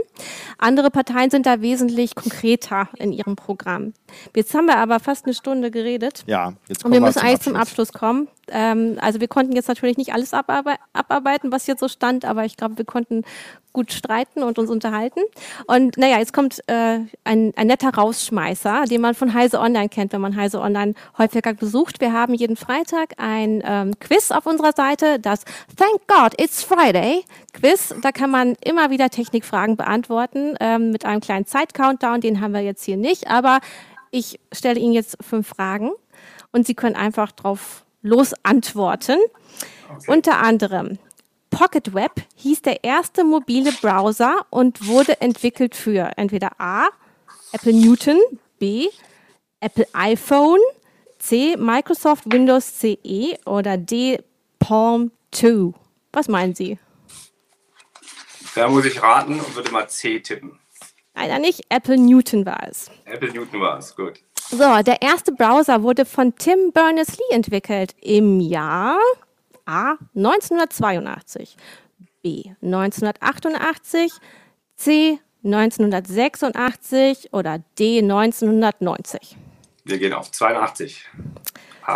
[0.58, 3.94] Andere Parteien sind da wesentlich konkreter in ihrem Programm.
[4.36, 6.26] Jetzt haben wir aber fast eine Stunde geredet.
[6.28, 8.28] Ja, jetzt kommen Und wir müssen eigentlich zum Abschluss kommen.
[8.52, 12.58] Ähm, also wir konnten jetzt natürlich nicht alles abarbeiten, was jetzt so stand, aber ich
[12.58, 13.24] glaube, wir konnten
[13.72, 15.22] gut streiten und uns unterhalten.
[15.68, 17.00] Und naja, jetzt kommt äh,
[17.30, 21.54] ein, ein netter Rausschmeißer, den man von Heise Online kennt, wenn man Heise Online häufiger
[21.54, 22.02] besucht.
[22.02, 25.46] Wir haben jeden Freitag ein ähm, Quiz auf unserer Seite, das
[25.78, 27.24] Thank God It's Friday
[27.54, 27.94] Quiz.
[28.02, 32.22] Da kann man immer wieder Technikfragen beantworten ähm, mit einem kleinen Zeit-Countdown.
[32.22, 33.60] Den haben wir jetzt hier nicht, aber
[34.10, 35.92] ich stelle Ihnen jetzt fünf Fragen
[36.52, 39.20] und Sie können einfach drauf los antworten.
[39.88, 40.12] Okay.
[40.12, 40.98] Unter anderem,
[41.52, 46.88] Pocket Web hieß der erste mobile Browser und wurde entwickelt für entweder A,
[47.52, 48.20] Apple Newton,
[48.60, 48.90] B,
[49.60, 50.60] Apple iPhone,
[51.18, 54.20] C, Microsoft Windows CE oder D,
[54.60, 55.74] Palm 2.
[56.14, 56.78] Was meinen Sie?
[58.56, 60.60] Da muss ich raten und würde mal C tippen.
[61.16, 62.90] Leider nicht, Apple Newton war es.
[63.06, 64.20] Apple Newton war es, gut.
[64.50, 68.98] So, der erste Browser wurde von Tim Berners-Lee entwickelt im Jahr
[69.66, 71.56] A 1982,
[72.24, 74.12] B 1988,
[74.76, 79.38] C 1986 oder D 1990.
[79.86, 81.06] Wir gehen auf 82.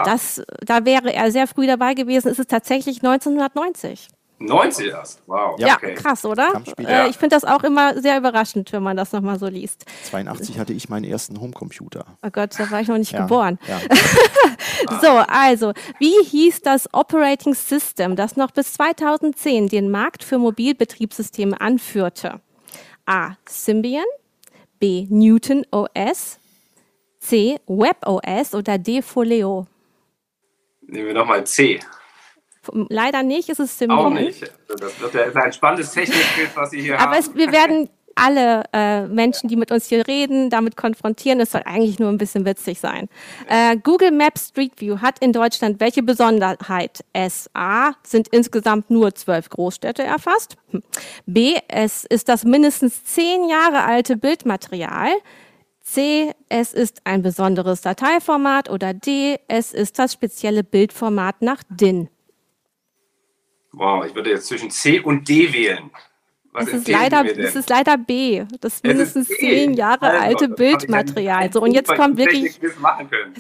[0.06, 2.30] Das, da wäre er sehr früh dabei gewesen.
[2.30, 4.08] Es ist tatsächlich 1990.
[4.40, 5.58] 90 erst, wow.
[5.58, 5.94] Ja, okay.
[5.94, 6.62] krass, oder?
[6.78, 9.86] Äh, ich finde das auch immer sehr überraschend, wenn man das nochmal so liest.
[10.10, 12.06] 82 hatte ich meinen ersten Homecomputer.
[12.22, 13.22] Oh Gott, da war ich noch nicht ja.
[13.22, 13.58] geboren.
[13.68, 13.80] Ja.
[15.02, 21.62] so, also, wie hieß das Operating System, das noch bis 2010 den Markt für Mobilbetriebssysteme
[21.62, 22.42] anführte?
[23.06, 23.36] A.
[23.48, 24.06] Symbian,
[24.80, 25.08] B.
[25.10, 26.40] Newton OS,
[27.20, 27.60] C.
[27.68, 29.02] Web OS oder D.
[29.02, 29.68] Folio?
[30.82, 31.80] Nehmen wir nochmal C.
[32.72, 34.00] Leider nicht, es ist Symbian.
[34.00, 34.42] Auch nicht.
[34.68, 37.26] Das wird ja ein spannendes Technikbild, was Sie hier Aber haben.
[37.26, 41.40] Aber wir werden alle äh, Menschen, die mit uns hier reden, damit konfrontieren.
[41.40, 43.10] Es soll eigentlich nur ein bisschen witzig sein.
[43.48, 47.04] Äh, Google Maps Street View hat in Deutschland welche Besonderheit?
[47.14, 47.50] S.
[47.54, 47.94] A.
[48.04, 50.56] Sind insgesamt nur zwölf Großstädte erfasst.
[50.72, 50.84] Hm.
[51.26, 51.56] B.
[51.68, 55.12] Es ist das mindestens zehn Jahre alte Bildmaterial.
[55.82, 56.32] C.
[56.50, 58.70] Es ist ein besonderes Dateiformat.
[58.70, 59.40] Oder D.
[59.48, 62.10] Es ist das spezielle Bildformat nach DIN.
[63.74, 65.90] Wow, ich würde jetzt zwischen C und D wählen.
[66.54, 68.46] Was es ist, leider, es ist leider B.
[68.62, 71.52] Das mindestens zehn Jahre also, alte Bildmaterial.
[71.52, 72.60] So, und jetzt kommt wirklich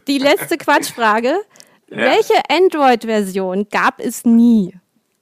[0.07, 1.27] die letzte Quatschfrage.
[1.89, 1.97] ja.
[1.97, 4.73] Welche Android-Version gab es nie?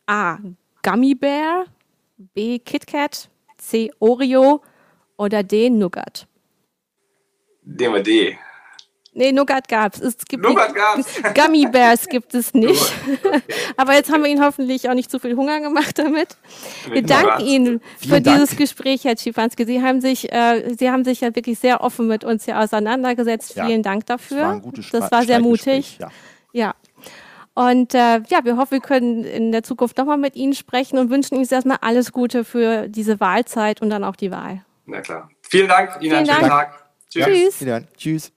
[0.07, 0.37] A.
[0.83, 1.65] Gummy Bear,
[2.33, 2.59] B.
[2.59, 3.91] KitKat, C.
[3.99, 4.61] Oreo
[5.17, 5.69] oder D.
[5.69, 6.27] Nougat?
[7.63, 8.37] Nehmen wir D.
[9.13, 9.99] Nee, Nougat gab's.
[9.99, 11.21] Es gibt Nougat gab's.
[11.35, 12.93] Gummy Bears gibt es nicht.
[13.77, 16.37] Aber jetzt haben wir Ihnen hoffentlich auch nicht zu viel Hunger gemacht damit.
[16.89, 18.37] Wir danken Ihnen für Dank.
[18.37, 19.65] dieses Gespräch, Herr Schifanski.
[19.65, 23.55] Sie haben sich, äh, Sie haben sich ja wirklich sehr offen mit uns hier auseinandergesetzt.
[23.55, 23.65] Ja.
[23.65, 24.61] Vielen Dank dafür.
[24.63, 25.97] Das war, das war sehr mutig.
[25.99, 26.09] Ja.
[26.53, 26.75] ja.
[27.53, 31.09] Und äh, ja, wir hoffen, wir können in der Zukunft nochmal mit Ihnen sprechen und
[31.09, 34.63] wünschen Ihnen erstmal alles Gute für diese Wahlzeit und dann auch die Wahl.
[34.85, 35.29] Na klar.
[35.41, 35.97] Vielen Dank.
[35.99, 36.85] Ihnen Vielen einen schönen Tag.
[37.09, 37.59] Tschüss.
[37.59, 38.31] Ja, Tschüss.